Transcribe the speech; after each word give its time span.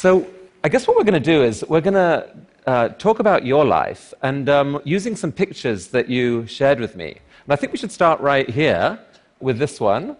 So, 0.00 0.26
I 0.64 0.70
guess 0.70 0.88
what 0.88 0.96
we're 0.96 1.04
going 1.04 1.22
to 1.22 1.32
do 1.36 1.42
is 1.42 1.62
we're 1.68 1.82
going 1.82 1.92
to 1.92 2.34
uh, 2.66 2.88
talk 2.88 3.18
about 3.18 3.44
your 3.44 3.66
life 3.66 4.14
and 4.22 4.48
um, 4.48 4.80
using 4.82 5.14
some 5.14 5.30
pictures 5.30 5.88
that 5.88 6.08
you 6.08 6.46
shared 6.46 6.80
with 6.80 6.96
me. 6.96 7.08
And 7.44 7.52
I 7.52 7.56
think 7.56 7.70
we 7.70 7.76
should 7.76 7.92
start 7.92 8.18
right 8.22 8.48
here 8.48 8.98
with 9.40 9.58
this 9.58 9.78
one. 9.78 10.16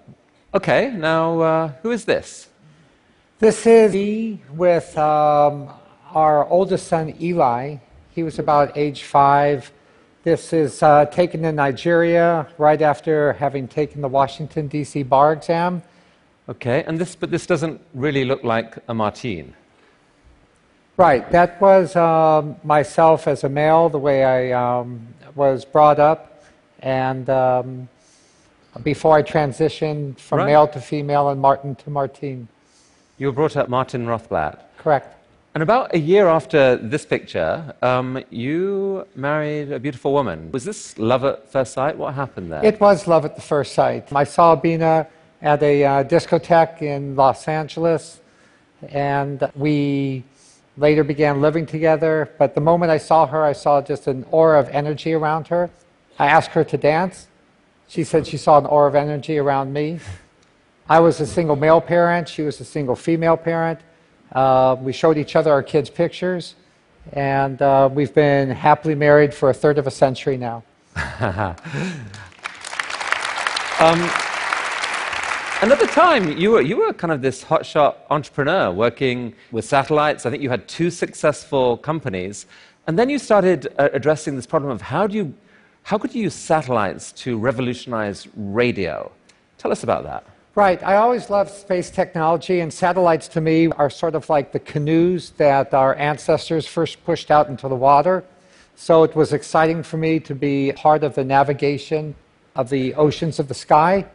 Okay, 0.53 0.91
now, 0.91 1.41
uh, 1.41 1.73
who 1.81 1.93
is 1.93 2.05
this? 2.05 2.51
This 3.39 3.67
is 3.67 3.95
me 3.95 4.43
with 4.53 4.99
um, 4.99 5.71
our 6.13 6.47
oldest 6.51 6.87
son, 6.89 7.15
Eli. 7.19 7.77
He 8.11 8.23
was 8.23 8.39
about 8.39 8.77
age 8.77 9.05
five. 9.05 9.73
This 10.25 10.53
is 10.53 10.83
uh, 10.83 11.07
taken 11.07 11.43
in 11.47 11.57
Nigeria 11.57 12.47
right 12.59 12.83
after 12.83 13.33
having 13.33 13.67
taken 13.67 14.03
the 14.03 14.09
Washington, 14.09 14.69
D.C. 14.69 15.05
bar 15.05 15.33
exam. 15.33 15.83
Okay, 16.51 16.85
and 16.87 16.99
this, 16.99 17.17
but 17.17 17.31
this 17.31 17.47
doesn't 17.47 17.81
really 17.95 18.27
look 18.27 18.45
like 18.45 18.77
a 18.87 18.93
Martine. 18.93 19.55
Right, 21.01 21.31
that 21.31 21.59
was 21.63 21.97
um, 21.97 22.57
myself 22.63 23.27
as 23.27 23.43
a 23.43 23.49
male, 23.49 23.89
the 23.89 23.97
way 23.99 24.23
I 24.23 24.53
um, 24.53 25.09
was 25.35 25.65
brought 25.65 25.99
up, 25.99 26.45
and 26.81 27.31
um, 27.31 27.89
before 28.83 29.17
I 29.17 29.23
transitioned 29.23 30.19
from 30.19 30.41
Right. 30.41 30.49
male 30.49 30.69
to 30.69 30.79
female 30.79 31.31
and 31.31 31.41
Martin 31.41 31.75
to 31.77 31.89
Martine. 31.89 32.49
You 33.17 33.29
were 33.29 33.33
brought 33.33 33.57
up 33.57 33.71
Martin 33.71 34.05
Rothblatt. 34.05 34.59
Correct. 34.77 35.17
And 35.55 35.63
about 35.63 35.95
a 35.95 35.99
year 35.99 36.29
after 36.29 36.77
this 36.77 37.07
picture, 37.07 37.75
um, 37.81 38.23
you 38.29 39.07
married 39.15 39.73
a 39.73 39.79
beautiful 39.79 40.13
woman. 40.13 40.53
Was 40.53 40.65
this 40.65 40.99
love 40.99 41.25
at 41.25 41.51
first 41.51 41.73
sight? 41.73 41.97
What 41.97 42.13
happened 42.13 42.53
there? 42.53 42.63
It 42.63 42.79
was 42.79 43.07
love 43.07 43.25
at 43.25 43.37
the 43.37 43.47
first 43.55 43.73
sight. 43.73 44.13
I 44.15 44.25
saw 44.25 44.55
Bina 44.55 45.07
at 45.41 45.63
a 45.63 45.83
uh, 45.83 46.05
discotheque 46.05 46.83
in 46.83 47.17
Los 47.17 47.49
Angeles, 47.49 48.21
and 48.91 49.51
we 49.55 50.25
later 50.81 51.05
began 51.05 51.41
living 51.41 51.67
together. 51.67 52.31
But 52.39 52.55
the 52.55 52.61
moment 52.61 52.91
I 52.91 52.99
saw 52.99 53.27
her, 53.27 53.45
I 53.45 53.53
saw 53.53 53.83
just 53.83 54.07
an 54.07 54.25
aura 54.31 54.59
of 54.59 54.69
energy 54.71 55.13
around 55.13 55.49
her. 55.49 55.71
I 56.19 56.27
asked 56.27 56.51
her 56.51 56.65
to 56.65 56.77
dance. 56.77 57.29
She 57.87 58.03
said 58.03 58.27
she 58.27 58.37
saw 58.37 58.59
an 58.59 58.67
aura 58.67 58.89
of 58.89 58.95
energy 58.95 59.39
around 59.39 59.73
me. 59.73 60.01
I 60.89 60.99
was 61.01 61.21
a 61.21 61.27
single 61.27 61.57
male 61.57 61.81
parent, 61.81 62.29
she 62.29 62.43
was 62.43 62.61
a 62.61 62.65
single 62.65 62.97
female 62.97 63.37
parent. 63.37 63.79
Uh, 64.33 64.77
we 64.81 64.93
showed 64.93 65.19
each 65.19 65.37
other 65.37 65.53
our 65.53 65.63
kids' 65.63 65.91
pictures, 65.91 66.57
and 67.13 67.61
uh, 67.63 67.89
we've 67.93 68.15
been 68.15 68.51
happily 68.51 68.95
married 68.95 69.33
for 69.33 69.51
a 69.51 69.55
third 69.55 69.79
of 69.79 69.87
a 69.87 69.91
century 69.91 70.37
now. 70.37 70.65
Um, 73.81 74.11
and 75.63 75.71
at 75.73 75.79
the 75.79 75.87
time, 75.87 76.39
you 76.39 76.53
were, 76.53 76.63
you 76.63 76.79
were 76.79 76.93
kind 76.95 77.13
of 77.13 77.21
this 77.21 77.45
hotshot 77.45 77.97
entrepreneur 78.09 78.71
working 78.71 79.35
with 79.53 79.67
satellites. 79.67 80.25
I 80.25 80.31
think 80.31 80.43
you 80.43 80.49
had 80.49 80.67
two 80.67 80.91
successful 80.91 81.77
companies. 81.77 82.47
And 82.87 82.99
then 82.99 83.11
you 83.11 83.19
started 83.19 83.69
uh, 83.79 83.91
addressing 83.93 84.37
this 84.37 84.47
problem 84.47 84.73
of 84.73 84.81
how, 84.81 85.07
do 85.07 85.19
you, 85.19 85.35
how 85.83 85.99
could 85.99 86.15
you 86.15 86.23
use 86.23 86.35
satellites 86.35 87.13
to 87.13 87.37
revolutionize 87.39 88.27
radio? 88.35 89.13
Tell 89.59 89.71
us 89.71 89.83
about 89.83 90.05
that. 90.05 90.25
Right. 90.55 90.83
I 90.83 90.97
always 90.97 91.29
loved 91.29 91.51
space 91.51 91.91
technology, 91.91 92.61
and 92.61 92.73
satellites 92.73 93.29
to 93.29 93.43
me 93.43 93.69
are 93.73 93.91
sort 93.91 94.15
of 94.15 94.31
like 94.31 94.53
the 94.53 94.61
canoes 94.61 95.31
that 95.37 95.75
our 95.75 95.95
ancestors 95.97 96.67
first 96.67 97.05
pushed 97.05 97.31
out 97.31 97.49
into 97.49 97.69
the 97.69 97.77
water. 97.77 98.25
So 98.77 99.05
it 99.05 99.15
was 99.15 99.35
exciting 99.35 99.83
for 99.83 99.99
me 99.99 100.21
to 100.21 100.35
be 100.35 100.73
part 100.73 101.05
of 101.05 101.15
the 101.15 101.25
navigation 101.25 102.15
of 102.57 102.71
the 102.71 102.95
oceans 102.95 103.39
of 103.39 103.49
the 103.49 103.55
sky. 103.55 104.07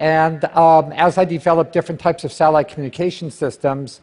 And 0.00 0.46
um, 0.46 0.92
as 0.92 1.18
I 1.18 1.26
developed 1.26 1.74
different 1.74 2.00
types 2.00 2.24
of 2.24 2.32
satellite 2.32 2.68
communication 2.68 3.30
systems, 3.30 4.00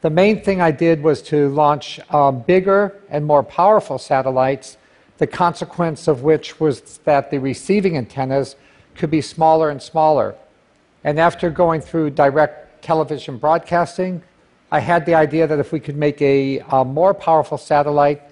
the 0.00 0.08
main 0.08 0.42
thing 0.42 0.62
I 0.62 0.70
did 0.70 1.02
was 1.02 1.20
to 1.22 1.50
launch 1.50 2.00
um, 2.10 2.40
bigger 2.40 3.00
and 3.10 3.26
more 3.26 3.42
powerful 3.42 3.98
satellites, 3.98 4.78
the 5.18 5.26
consequence 5.26 6.08
of 6.08 6.22
which 6.22 6.58
was 6.58 6.98
that 7.04 7.30
the 7.30 7.38
receiving 7.38 7.96
antennas 7.96 8.56
could 8.94 9.10
be 9.10 9.20
smaller 9.20 9.68
and 9.68 9.82
smaller. 9.82 10.34
And 11.04 11.20
after 11.20 11.50
going 11.50 11.82
through 11.82 12.10
direct 12.10 12.82
television 12.82 13.36
broadcasting, 13.36 14.22
I 14.72 14.80
had 14.80 15.04
the 15.04 15.14
idea 15.14 15.46
that 15.46 15.58
if 15.58 15.72
we 15.72 15.80
could 15.80 15.96
make 15.96 16.22
a, 16.22 16.60
a 16.70 16.84
more 16.86 17.12
powerful 17.12 17.58
satellite, 17.58 18.22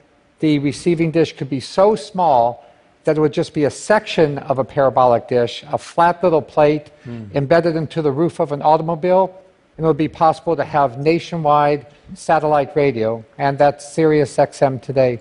the 0.41 0.59
receiving 0.61 1.11
dish 1.11 1.37
could 1.37 1.51
be 1.51 1.61
so 1.61 1.95
small 1.95 2.65
that 3.05 3.17
it 3.17 3.21
would 3.21 3.33
just 3.33 3.55
be 3.55 3.65
a 3.65 3.71
section 3.71 4.39
of 4.39 4.59
a 4.59 4.65
parabolic 4.65 5.29
dish, 5.29 5.65
a 5.71 5.79
flat 5.79 6.23
little 6.23 6.43
plate 6.43 6.91
embedded 7.35 7.77
into 7.77 8.03
the 8.03 8.11
roof 8.11 8.41
of 8.41 8.53
an 8.53 8.63
automobile, 8.63 9.39
and 9.77 9.85
it 9.85 9.87
would 9.87 9.97
be 9.97 10.09
possible 10.09 10.57
to 10.57 10.65
have 10.65 10.99
nationwide 10.99 11.87
satellite 12.15 12.75
radio, 12.77 13.25
and 13.39 13.59
that's 13.59 13.93
Sirius 13.93 14.37
XM 14.37 14.81
today. 14.81 15.21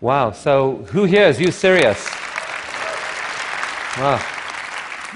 Wow. 0.00 0.32
So, 0.32 0.76
who 0.90 1.04
here 1.04 1.28
is 1.28 1.40
you 1.40 1.50
Sirius? 1.50 2.10
Wow. 3.98 4.18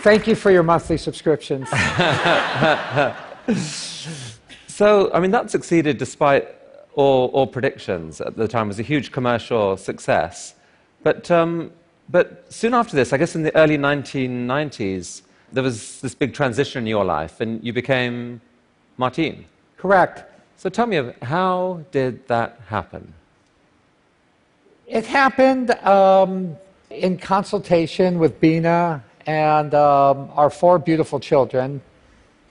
Thank 0.00 0.26
you 0.26 0.34
for 0.34 0.50
your 0.50 0.62
monthly 0.62 0.96
subscriptions. 0.96 1.68
So, 4.78 5.10
I 5.12 5.18
mean, 5.18 5.32
that 5.32 5.50
succeeded 5.50 5.98
despite 5.98 6.46
all, 6.94 7.30
all 7.30 7.48
predictions 7.48 8.20
at 8.20 8.36
the 8.36 8.46
time. 8.46 8.66
It 8.66 8.68
was 8.68 8.78
a 8.78 8.84
huge 8.84 9.10
commercial 9.10 9.76
success. 9.76 10.54
But, 11.02 11.28
um, 11.32 11.72
but 12.08 12.52
soon 12.52 12.74
after 12.74 12.96
this, 12.96 13.12
I 13.12 13.18
guess 13.18 13.34
in 13.34 13.42
the 13.42 13.54
early 13.54 13.76
1990s, 13.76 15.22
there 15.52 15.62
was 15.62 16.00
this 16.00 16.14
big 16.14 16.34
transition 16.34 16.84
in 16.84 16.86
your 16.86 17.04
life, 17.04 17.40
and 17.40 17.62
you 17.62 17.72
became 17.72 18.40
Martine. 18.96 19.44
Correct. 19.76 20.24
So 20.56 20.68
tell 20.68 20.86
me, 20.86 21.12
how 21.22 21.84
did 21.90 22.26
that 22.28 22.60
happen? 22.66 23.14
It 24.86 25.06
happened 25.06 25.70
um, 25.70 26.56
in 26.90 27.18
consultation 27.18 28.18
with 28.18 28.40
Bina 28.40 29.04
and 29.26 29.74
um, 29.74 30.30
our 30.34 30.50
four 30.50 30.78
beautiful 30.78 31.20
children. 31.20 31.82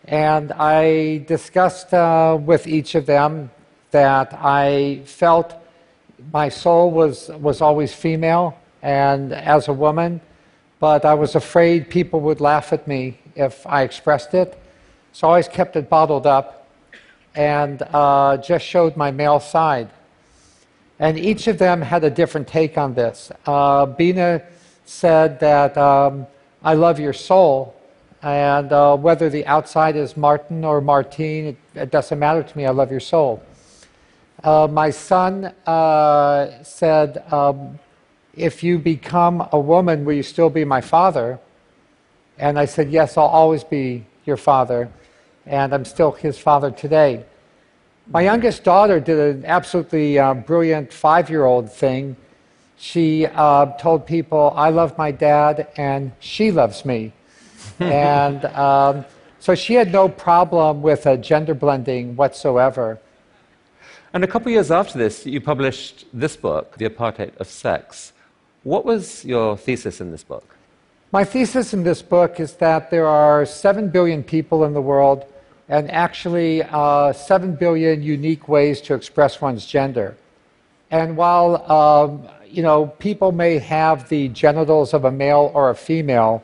And 0.05 0.51
I 0.53 1.23
discussed 1.27 1.93
uh, 1.93 2.37
with 2.39 2.67
each 2.67 2.95
of 2.95 3.07
them 3.07 3.49
that 3.91 4.33
I 4.33 5.01
felt 5.05 5.55
my 6.31 6.49
soul 6.49 6.91
was, 6.91 7.29
was 7.29 7.61
always 7.61 7.93
female 7.93 8.57
and 8.87 9.33
as 9.33 9.67
a 9.67 9.73
woman, 9.73 10.21
but 10.79 11.03
I 11.03 11.13
was 11.13 11.35
afraid 11.35 11.89
people 11.89 12.21
would 12.21 12.39
laugh 12.39 12.71
at 12.71 12.87
me 12.87 13.19
if 13.35 13.67
I 13.67 13.83
expressed 13.83 14.33
it. 14.33 14.57
So 15.11 15.27
I 15.27 15.31
always 15.31 15.49
kept 15.49 15.75
it 15.75 15.89
bottled 15.89 16.25
up 16.25 16.69
and 17.35 17.81
uh, 17.81 18.37
just 18.37 18.65
showed 18.65 18.95
my 18.95 19.11
male 19.11 19.41
side. 19.41 19.89
And 20.99 21.19
each 21.19 21.47
of 21.47 21.57
them 21.57 21.81
had 21.81 22.05
a 22.05 22.09
different 22.09 22.47
take 22.47 22.77
on 22.77 22.93
this. 22.93 23.29
Uh, 23.45 23.87
Bina 23.87 24.41
said 24.85 25.41
that 25.41 25.77
um, 25.77 26.25
I 26.63 26.73
love 26.73 26.97
your 26.97 27.13
soul, 27.13 27.75
and 28.23 28.71
uh, 28.71 28.95
whether 28.95 29.29
the 29.29 29.45
outside 29.47 29.97
is 29.97 30.15
Martin 30.15 30.63
or 30.63 30.79
Martine, 30.79 31.45
it, 31.47 31.57
it 31.75 31.91
doesn't 31.91 32.17
matter 32.17 32.41
to 32.41 32.57
me. 32.57 32.65
I 32.65 32.71
love 32.71 32.89
your 32.89 33.01
soul. 33.01 33.43
Uh, 34.41 34.67
my 34.71 34.91
son 34.91 35.53
uh, 35.65 36.63
said, 36.63 37.21
um, 37.33 37.77
If 38.37 38.61
you 38.61 38.77
become 38.77 39.49
a 39.51 39.59
woman, 39.59 40.05
will 40.05 40.13
you 40.13 40.23
still 40.23 40.51
be 40.51 40.63
my 40.63 40.79
father? 40.79 41.39
And 42.37 42.59
I 42.59 42.65
said, 42.65 42.91
Yes, 42.91 43.17
I'll 43.17 43.25
always 43.25 43.63
be 43.63 44.05
your 44.25 44.37
father, 44.37 44.91
and 45.47 45.73
I'm 45.73 45.83
still 45.83 46.11
his 46.11 46.37
father 46.37 46.69
today. 46.69 47.25
My 48.09 48.21
youngest 48.21 48.63
daughter 48.63 48.99
did 48.99 49.17
an 49.17 49.45
absolutely 49.45 50.19
uh, 50.19 50.35
brilliant 50.35 50.93
five 50.93 51.31
year 51.31 51.45
old 51.45 51.73
thing. 51.73 52.15
She 52.77 53.25
uh, 53.25 53.65
told 53.77 54.05
people, 54.05 54.53
I 54.55 54.69
love 54.69 54.97
my 54.99 55.09
dad 55.11 55.67
and 55.75 56.11
she 56.19 56.51
loves 56.51 56.85
me. 56.85 57.11
and 57.79 58.45
um, 58.45 59.03
so 59.39 59.55
she 59.55 59.73
had 59.73 59.91
no 59.91 60.07
problem 60.07 60.83
with 60.83 61.07
uh, 61.07 61.17
gender 61.17 61.55
blending 61.55 62.15
whatsoever. 62.15 62.99
And 64.13 64.23
a 64.23 64.27
couple 64.27 64.49
of 64.49 64.53
years 64.53 64.71
after 64.71 64.97
this, 64.97 65.25
you 65.25 65.41
published 65.41 66.05
this 66.13 66.37
book, 66.37 66.77
The 66.77 66.87
Apartheid 66.87 67.35
of 67.37 67.47
Sex. 67.47 68.13
What 68.67 68.83
was 68.83 69.23
your 69.23 69.55
thesis 69.55 70.01
in 70.01 70.11
this 70.11 70.25
book? 70.25 70.57
My 71.13 71.23
thesis 71.23 71.73
in 71.73 71.85
this 71.85 72.01
book 72.01 72.37
is 72.41 72.55
that 72.55 72.91
there 72.91 73.07
are 73.07 73.45
7 73.45 73.87
billion 73.87 74.23
people 74.23 74.65
in 74.65 74.73
the 74.73 74.81
world 74.81 75.23
and 75.69 75.89
actually 75.89 76.63
uh, 76.63 77.13
7 77.13 77.55
billion 77.55 78.03
unique 78.03 78.49
ways 78.49 78.81
to 78.81 78.93
express 78.93 79.39
one's 79.39 79.65
gender. 79.65 80.17
And 80.91 81.15
while 81.15 81.71
um, 81.71 82.27
you 82.45 82.61
know, 82.61 82.87
people 82.99 83.31
may 83.31 83.57
have 83.57 84.09
the 84.09 84.27
genitals 84.27 84.93
of 84.93 85.05
a 85.05 85.11
male 85.11 85.49
or 85.53 85.69
a 85.69 85.75
female, 85.75 86.43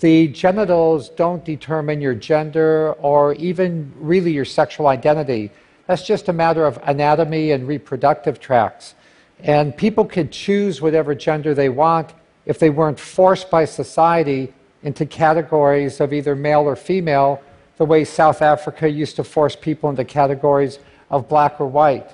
the 0.00 0.26
genitals 0.26 1.08
don't 1.10 1.44
determine 1.44 2.00
your 2.00 2.16
gender 2.16 2.94
or 2.94 3.34
even 3.34 3.92
really 3.94 4.32
your 4.32 4.44
sexual 4.44 4.88
identity. 4.88 5.52
That's 5.86 6.04
just 6.04 6.28
a 6.28 6.32
matter 6.32 6.66
of 6.66 6.80
anatomy 6.82 7.52
and 7.52 7.68
reproductive 7.68 8.40
tracts. 8.40 8.96
And 9.42 9.76
people 9.76 10.04
could 10.04 10.30
choose 10.30 10.80
whatever 10.80 11.14
gender 11.14 11.54
they 11.54 11.68
want 11.68 12.12
if 12.46 12.58
they 12.58 12.70
weren't 12.70 12.98
forced 12.98 13.50
by 13.50 13.64
society 13.64 14.52
into 14.82 15.06
categories 15.06 16.00
of 16.00 16.12
either 16.12 16.34
male 16.34 16.62
or 16.62 16.76
female, 16.76 17.42
the 17.76 17.84
way 17.84 18.04
South 18.04 18.42
Africa 18.42 18.88
used 18.88 19.16
to 19.16 19.24
force 19.24 19.56
people 19.56 19.88
into 19.90 20.04
categories 20.04 20.78
of 21.10 21.28
black 21.28 21.60
or 21.60 21.66
white. 21.66 22.10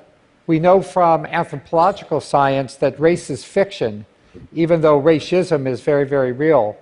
We 0.46 0.60
know 0.60 0.80
from 0.82 1.26
anthropological 1.26 2.20
science 2.20 2.76
that 2.76 2.98
race 3.00 3.30
is 3.30 3.44
fiction, 3.44 4.06
even 4.52 4.80
though 4.80 5.00
racism 5.00 5.66
is 5.66 5.80
very, 5.80 6.04
very 6.04 6.32
real. 6.32 6.76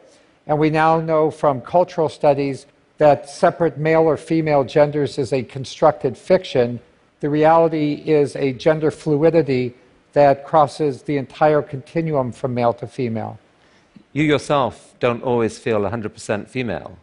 And 0.46 0.58
we 0.58 0.68
now 0.68 1.00
know 1.00 1.30
from 1.30 1.62
cultural 1.62 2.08
studies 2.08 2.66
that 2.98 3.28
separate 3.28 3.78
male 3.78 4.02
or 4.02 4.16
female 4.16 4.64
genders 4.64 5.18
is 5.18 5.32
a 5.32 5.42
constructed 5.42 6.16
fiction. 6.16 6.80
The 7.20 7.30
reality 7.30 8.02
is 8.04 8.36
a 8.36 8.52
gender 8.52 8.90
fluidity 8.90 9.74
that 10.14 10.46
crosses 10.46 11.02
the 11.02 11.16
entire 11.16 11.60
continuum 11.60 12.32
from 12.32 12.54
male 12.54 12.72
to 12.72 12.86
female. 12.86 13.38
You 14.12 14.22
yourself 14.22 14.94
don't 15.00 15.22
always 15.22 15.58
feel 15.58 15.80
100% 15.80 16.48
female. 16.48 16.96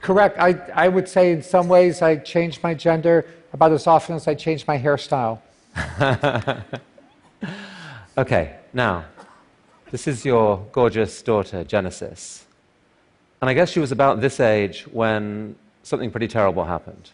Correct. 0.00 0.38
I, 0.38 0.52
I 0.74 0.88
would 0.88 1.08
say 1.08 1.32
in 1.32 1.42
some 1.42 1.68
ways 1.68 2.02
I 2.02 2.16
change 2.16 2.62
my 2.62 2.72
gender 2.74 3.26
about 3.52 3.72
as 3.72 3.86
often 3.86 4.16
as 4.16 4.26
I 4.26 4.34
change 4.34 4.66
my 4.66 4.78
hairstyle. 4.78 5.40
okay, 8.18 8.56
now, 8.72 9.04
this 9.90 10.06
is 10.06 10.24
your 10.24 10.64
gorgeous 10.72 11.22
daughter, 11.22 11.64
Genesis. 11.64 12.46
And 13.40 13.50
I 13.50 13.54
guess 13.54 13.70
she 13.70 13.80
was 13.80 13.92
about 13.92 14.20
this 14.20 14.40
age 14.40 14.86
when 14.92 15.56
something 15.82 16.10
pretty 16.10 16.28
terrible 16.28 16.64
happened. 16.64 17.10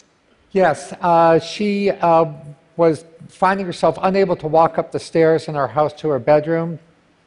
Yes, 0.52 0.92
uh, 1.00 1.38
she 1.38 1.90
uh, 1.90 2.32
was 2.76 3.04
finding 3.28 3.66
herself 3.66 3.98
unable 4.02 4.36
to 4.36 4.46
walk 4.46 4.78
up 4.78 4.92
the 4.92 4.98
stairs 4.98 5.48
in 5.48 5.56
our 5.56 5.68
house 5.68 5.92
to 5.94 6.08
her 6.08 6.18
bedroom. 6.18 6.78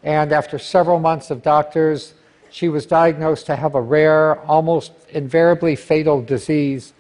And 0.04 0.32
after 0.32 0.60
several 0.60 1.00
months 1.00 1.32
of 1.32 1.42
doctors, 1.42 2.14
she 2.52 2.70
was 2.70 2.86
diagnosed 2.86 3.48
to 3.48 3.56
have 3.56 3.76
a 3.76 3.82
rare, 3.82 4.40
almost 4.42 4.92
invariably 5.10 5.76
fatal 5.76 6.22
disease 6.22 6.94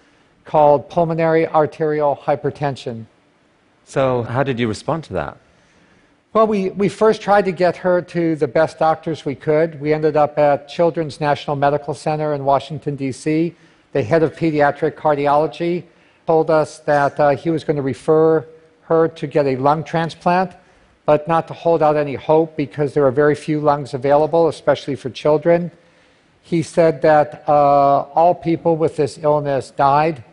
called 0.43 0.89
pulmonary 0.89 1.47
arterial 1.47 2.15
hypertension. 2.15 3.05
So, 3.85 4.23
how 4.23 4.43
did 4.43 4.59
you 4.59 4.67
respond 4.67 5.03
to 5.05 5.13
that? 5.13 5.37
Well, 6.33 6.47
we, 6.47 6.71
we 6.71 6.89
first 6.89 7.21
tried 7.21 7.45
to 7.45 7.53
get 7.53 7.77
her 7.77 8.01
to 8.01 8.35
the 8.35 8.47
best 8.47 8.77
doctors 8.77 9.23
we 9.23 9.35
could. 9.35 9.79
We 9.79 9.93
ended 9.93 10.17
up 10.17 10.37
at 10.37 10.67
Children's 10.67 11.21
National 11.21 11.55
Medical 11.55 11.93
Center 11.93 12.33
in 12.33 12.43
Washington, 12.43 12.97
D.C. 12.97 13.55
The 13.93 14.03
head 14.03 14.21
of 14.21 14.35
pediatric 14.35 14.95
cardiology 14.95 15.85
told 16.25 16.49
us 16.49 16.79
that 16.79 17.19
uh, 17.19 17.35
he 17.35 17.49
was 17.49 17.63
going 17.63 17.75
to 17.75 17.81
refer 17.81 18.45
her 18.83 19.07
to 19.07 19.27
get 19.27 19.45
a 19.45 19.55
lung 19.55 19.83
transplant, 19.83 20.51
but 21.05 21.27
not 21.27 21.47
to 21.47 21.53
hold 21.53 21.83
out 21.83 21.95
any 21.95 22.15
hope 22.15 22.55
because 22.55 22.93
there 22.93 23.05
are 23.05 23.11
very 23.11 23.35
few 23.35 23.59
lungs 23.59 23.93
available, 23.93 24.47
especially 24.47 24.95
for 24.95 25.09
children. 25.09 25.71
He 26.41 26.61
said 26.61 27.01
that 27.01 27.47
uh, 27.47 27.51
all 28.13 28.35
people 28.35 28.75
with 28.75 28.95
this 28.95 29.17
illness 29.17 29.71
died. 29.71 30.23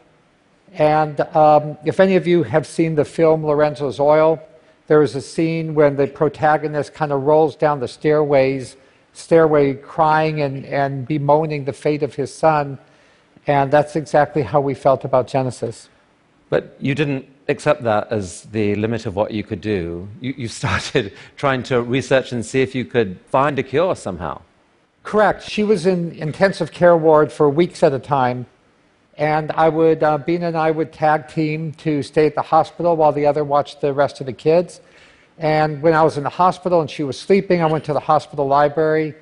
And 0.75 1.21
um, 1.35 1.77
if 1.85 2.00
any 2.00 2.17
of 2.17 2.27
you 2.27 2.43
have 2.43 2.67
seen 2.67 2.94
the 2.94 3.05
film 3.05 3.44
Lorenzo's 3.44 4.00
Oil, 4.00 4.41
there 4.87 5.03
is 5.03 5.15
a 5.15 5.21
scene 5.21 5.75
when 5.75 5.97
the 5.97 6.06
protagonist 6.06 6.93
kind 6.93 7.12
of 7.12 7.23
rolls 7.23 7.56
down 7.56 7.81
the 7.81 7.89
stairways, 7.89 8.77
stairway 9.12 9.75
crying 9.75 10.41
and, 10.41 10.65
and 10.67 11.06
bemoaning 11.06 11.65
the 11.65 11.73
fate 11.73 12.03
of 12.03 12.15
his 12.15 12.35
son. 12.35 12.79
And 13.47 13.73
that's 13.73 13.97
exactly 13.97 14.43
how 14.43 14.61
we 14.61 14.75
felt 14.75 15.05
about 15.05 15.27
Genesis. 15.27 15.89
But 16.49 16.77
you 16.81 16.94
didn't 16.94 17.27
accept 17.49 17.83
that 17.83 18.12
as 18.12 18.43
the 18.53 18.75
limit 18.77 19.06
of 19.06 19.17
what 19.17 19.33
you 19.33 19.43
could 19.43 19.61
do. 19.61 20.09
You, 20.21 20.35
you 20.37 20.49
started 20.49 21.12
trying 21.37 21.62
to 21.65 21.83
research 21.83 22.33
and 22.33 22.44
see 22.44 22.62
if 22.62 22.75
you 22.75 22.85
could 22.85 23.19
find 23.27 23.59
a 23.59 23.62
cure 23.62 23.97
somehow. 23.97 24.43
Correct. 25.03 25.43
She 25.43 25.65
was 25.65 25.87
in 25.87 26.12
intensive 26.12 26.71
care 26.71 26.97
ward 26.97 27.33
for 27.33 27.50
weeks 27.50 27.83
at 27.83 27.93
a 27.93 27.99
time. 27.99 28.47
And 29.19 29.50
I 29.53 29.69
would, 29.69 30.03
uh, 30.03 30.19
Bina 30.19 30.47
and 30.47 30.56
I 30.56 30.71
would 30.71 30.93
tag 30.93 31.29
team 31.29 31.73
to 31.75 32.03
stay 32.03 32.27
at 32.27 32.35
the 32.35 32.43
hospital 32.43 32.97
while 32.97 33.12
the 33.12 33.27
other 33.27 33.44
watched 33.44 33.81
the 33.81 33.93
rest 33.93 34.21
of 34.21 34.27
the 34.27 34.33
kids. 34.33 34.81
And 35.39 35.83
when 35.83 35.94
I 35.94 36.03
was 36.03 36.17
in 36.17 36.23
the 36.23 36.31
hospital 36.31 36.81
and 36.81 36.89
she 36.89 37.03
was 37.03 37.19
sleeping, 37.19 37.62
I 37.62 37.67
went 37.67 37.85
to 37.85 37.93
the 37.93 38.00
hospital 38.00 38.47
library 38.47 39.15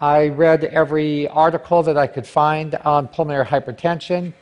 I 0.00 0.28
read 0.28 0.64
every 0.64 1.28
article 1.28 1.82
that 1.84 1.96
I 1.96 2.06
could 2.06 2.26
find 2.26 2.74
on 2.76 3.08
pulmonary 3.08 3.44
hypertension. 3.44 4.32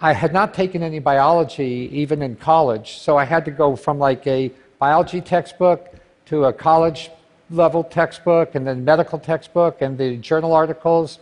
I 0.00 0.12
had 0.12 0.32
not 0.32 0.54
taken 0.54 0.82
any 0.82 0.98
biology 0.98 1.88
even 1.92 2.22
in 2.22 2.36
college, 2.36 2.98
so 2.98 3.16
I 3.16 3.24
had 3.24 3.44
to 3.44 3.50
go 3.50 3.76
from 3.76 3.98
like 3.98 4.26
a 4.26 4.52
biology 4.78 5.20
textbook 5.20 5.94
to 6.26 6.44
a 6.44 6.52
college 6.52 7.10
level 7.50 7.84
textbook 7.84 8.54
and 8.54 8.66
then 8.66 8.84
medical 8.84 9.18
textbook 9.18 9.82
and 9.82 9.98
the 9.98 10.16
journal 10.16 10.52
articles 10.52 11.18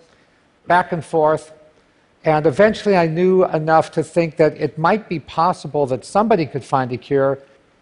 back 0.66 0.92
and 0.92 1.04
forth. 1.04 1.52
And 2.24 2.46
eventually 2.46 2.96
I 2.96 3.06
knew 3.06 3.44
enough 3.46 3.90
to 3.92 4.02
think 4.02 4.36
that 4.36 4.56
it 4.56 4.78
might 4.78 5.08
be 5.08 5.18
possible 5.20 5.86
that 5.86 6.04
somebody 6.04 6.46
could 6.46 6.64
find 6.64 6.92
a 6.92 6.96
cure. 6.96 7.38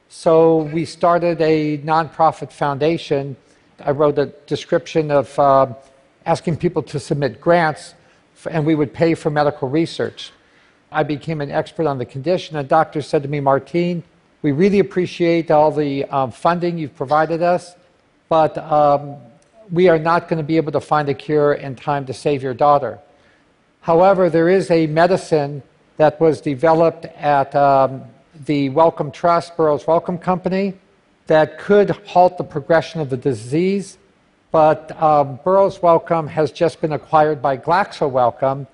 So 0.09 0.63
we 0.73 0.85
started 0.85 1.41
a 1.43 1.79
nonprofit 1.79 2.51
foundation. 2.51 3.37
I 3.85 3.91
wrote 3.91 4.19
a 4.19 4.27
description 4.47 5.11
of 5.11 5.39
uh, 5.39 5.75
asking 6.29 6.59
people 6.59 6.83
to 6.83 7.01
submit 7.01 7.41
grants, 7.41 7.95
and 8.51 8.67
we 8.67 8.75
would 8.75 8.93
pay 8.93 9.15
for 9.15 9.31
medical 9.31 9.67
research. 9.67 10.31
I 10.93 11.03
became 11.03 11.41
an 11.41 11.51
expert 11.51 11.87
on 11.87 11.97
the 11.97 12.05
condition, 12.05 12.57
A 12.57 12.63
doctor 12.63 13.01
said 13.01 13.23
to 13.23 13.29
me, 13.29 13.41
Martine, 13.41 14.03
we 14.43 14.53
really 14.53 14.79
appreciate 14.79 15.51
all 15.51 15.71
the 15.71 16.05
um, 16.05 16.31
funding 16.31 16.77
you've 16.77 16.95
provided 16.95 17.41
us, 17.43 17.75
but 18.29 18.59
um, 18.59 19.17
we 19.73 19.89
are 19.89 19.99
not 19.99 20.29
going 20.29 20.37
to 20.37 20.45
be 20.45 20.59
able 20.59 20.73
to 20.73 20.83
find 20.83 21.09
a 21.09 21.15
cure 21.15 21.55
in 21.55 21.75
time 21.75 22.05
to 22.05 22.13
save 22.13 22.43
your 22.43 22.55
daughter. 22.55 22.99
However, 23.81 24.29
there 24.29 24.51
is 24.51 24.71
a 24.71 24.87
medicine 24.87 25.63
that 25.97 26.21
was 26.21 26.43
developed 26.43 27.07
at 27.07 27.55
um, 27.55 28.03
the 28.45 28.69
Wellcome 28.69 29.13
Trust, 29.13 29.57
Burroughs 29.57 29.87
Wellcome 29.87 30.19
Company, 30.19 30.75
that 31.27 31.59
could 31.59 31.89
halt 32.13 32.37
the 32.37 32.45
progression 32.45 33.01
of 33.01 33.09
the 33.09 33.17
disease 33.17 33.97
but 34.51 35.01
um, 35.01 35.39
Burroughs 35.45 35.83
Wellcome 35.83 36.29
has 36.29 36.51
just 36.51 36.81
been 36.81 36.93
acquired 36.93 37.43
by 37.43 37.57
Glaxo 37.57 38.11
Wellcome. 38.11 38.67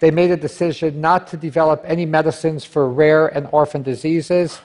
They 0.00 0.10
made 0.10 0.30
a 0.32 0.36
decision 0.36 1.00
not 1.00 1.28
to 1.28 1.36
develop 1.36 1.82
any 1.86 2.06
medicines 2.06 2.64
for 2.64 2.88
rare 2.88 3.28
and 3.28 3.48
orphan 3.52 3.82
diseases. 3.82 4.60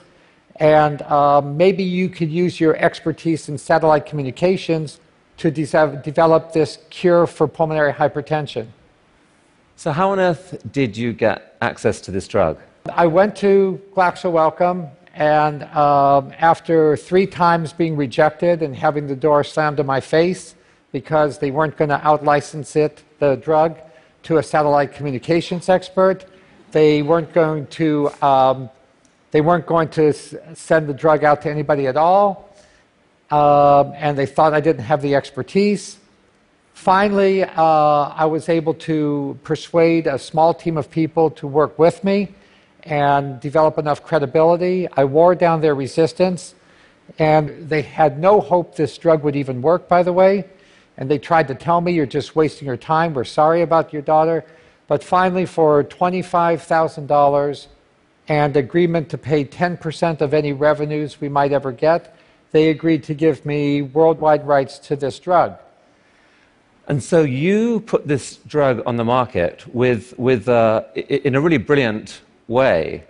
And 0.56 1.02
um, 1.02 1.56
maybe 1.56 1.84
you 1.84 2.08
could 2.08 2.30
use 2.30 2.58
your 2.58 2.76
expertise 2.76 3.48
in 3.48 3.56
satellite 3.56 4.06
communications 4.06 4.98
to 5.36 5.52
de- 5.52 6.00
develop 6.02 6.52
this 6.52 6.78
cure 6.90 7.28
for 7.28 7.46
pulmonary 7.46 7.92
hypertension. 7.92 8.66
So, 9.76 9.92
how 9.92 10.10
on 10.10 10.18
earth 10.18 10.60
did 10.72 10.96
you 10.96 11.12
get 11.12 11.56
access 11.62 12.00
to 12.00 12.10
this 12.10 12.26
drug? 12.26 12.58
I 12.92 13.06
went 13.06 13.36
to 13.36 13.80
Glaxo 13.94 14.32
Wellcome, 14.32 14.88
and 15.18 15.64
um, 15.64 16.32
after 16.38 16.96
three 16.96 17.26
times 17.26 17.72
being 17.72 17.96
rejected 17.96 18.62
and 18.62 18.74
having 18.74 19.08
the 19.08 19.16
door 19.16 19.42
slammed 19.42 19.80
in 19.80 19.84
my 19.84 20.00
face 20.00 20.54
because 20.92 21.38
they 21.38 21.50
weren't 21.50 21.76
going 21.76 21.90
to 21.90 21.98
outlicense 21.98 22.76
it, 22.76 23.02
the 23.18 23.34
drug, 23.34 23.76
to 24.22 24.36
a 24.36 24.42
satellite 24.42 24.92
communications 24.92 25.68
expert, 25.68 26.24
they 26.70 27.02
weren't 27.02 27.32
going 27.32 27.66
to 27.66 28.10
um, 28.22 28.70
they 29.32 29.40
weren't 29.40 29.66
going 29.66 29.88
to 29.88 30.12
send 30.54 30.88
the 30.88 30.94
drug 30.94 31.24
out 31.24 31.42
to 31.42 31.50
anybody 31.50 31.88
at 31.88 31.96
all, 31.96 32.54
um, 33.30 33.92
and 33.96 34.16
they 34.16 34.24
thought 34.24 34.54
I 34.54 34.60
didn't 34.60 34.84
have 34.84 35.02
the 35.02 35.16
expertise. 35.16 35.98
Finally, 36.74 37.42
uh, 37.42 37.52
I 37.56 38.24
was 38.24 38.48
able 38.48 38.74
to 38.74 39.36
persuade 39.42 40.06
a 40.06 40.18
small 40.18 40.54
team 40.54 40.76
of 40.76 40.88
people 40.90 41.28
to 41.32 41.48
work 41.48 41.76
with 41.76 42.04
me 42.04 42.28
and 42.84 43.40
develop 43.40 43.78
enough 43.78 44.02
credibility. 44.02 44.88
I 44.96 45.04
wore 45.04 45.34
down 45.34 45.60
their 45.60 45.74
resistance, 45.74 46.54
and 47.18 47.68
they 47.68 47.82
had 47.82 48.18
no 48.18 48.40
hope 48.40 48.76
this 48.76 48.96
drug 48.98 49.22
would 49.24 49.36
even 49.36 49.62
work, 49.62 49.88
by 49.88 50.02
the 50.02 50.12
way. 50.12 50.44
And 50.96 51.10
they 51.10 51.18
tried 51.18 51.48
to 51.48 51.54
tell 51.54 51.80
me, 51.80 51.92
You're 51.92 52.06
just 52.06 52.34
wasting 52.34 52.66
your 52.66 52.76
time. 52.76 53.14
We're 53.14 53.24
sorry 53.24 53.62
about 53.62 53.92
your 53.92 54.02
daughter. 54.02 54.44
But 54.88 55.04
finally, 55.04 55.44
for 55.44 55.84
$25,000 55.84 57.66
and 58.28 58.56
agreement 58.56 59.08
to 59.10 59.18
pay 59.18 59.44
10% 59.44 60.20
of 60.20 60.34
any 60.34 60.52
revenues 60.52 61.20
we 61.20 61.28
might 61.28 61.52
ever 61.52 61.72
get, 61.72 62.16
they 62.52 62.70
agreed 62.70 63.04
to 63.04 63.14
give 63.14 63.44
me 63.44 63.82
worldwide 63.82 64.46
rights 64.46 64.78
to 64.78 64.96
this 64.96 65.18
drug. 65.18 65.58
And 66.88 67.02
so 67.02 67.22
you 67.22 67.80
put 67.80 68.08
this 68.08 68.36
drug 68.46 68.82
on 68.86 68.96
the 68.96 69.04
market 69.04 69.66
with, 69.74 70.18
with, 70.18 70.48
uh, 70.48 70.84
in 70.94 71.34
a 71.34 71.40
really 71.40 71.58
brilliant 71.58 72.22
way 72.48 73.04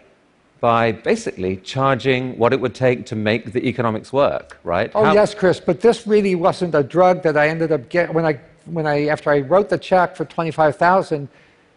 by 0.60 0.90
basically 0.92 1.56
charging 1.58 2.36
what 2.36 2.52
it 2.52 2.60
would 2.60 2.74
take 2.74 3.06
to 3.06 3.16
make 3.16 3.52
the 3.52 3.66
economics 3.66 4.12
work, 4.12 4.58
right? 4.64 4.90
Oh 4.94 5.04
How- 5.04 5.14
yes, 5.14 5.34
Chris, 5.34 5.60
but 5.60 5.80
this 5.80 6.06
really 6.06 6.34
wasn't 6.34 6.74
a 6.74 6.82
drug 6.82 7.22
that 7.22 7.36
I 7.36 7.48
ended 7.48 7.72
up 7.72 7.88
getting 7.88 8.14
when 8.14 8.26
I 8.26 8.40
when 8.66 8.86
I 8.86 9.06
after 9.06 9.30
I 9.30 9.40
wrote 9.40 9.68
the 9.68 9.78
check 9.78 10.16
for 10.16 10.24
twenty 10.24 10.50
five 10.50 10.76
thousand, 10.76 11.28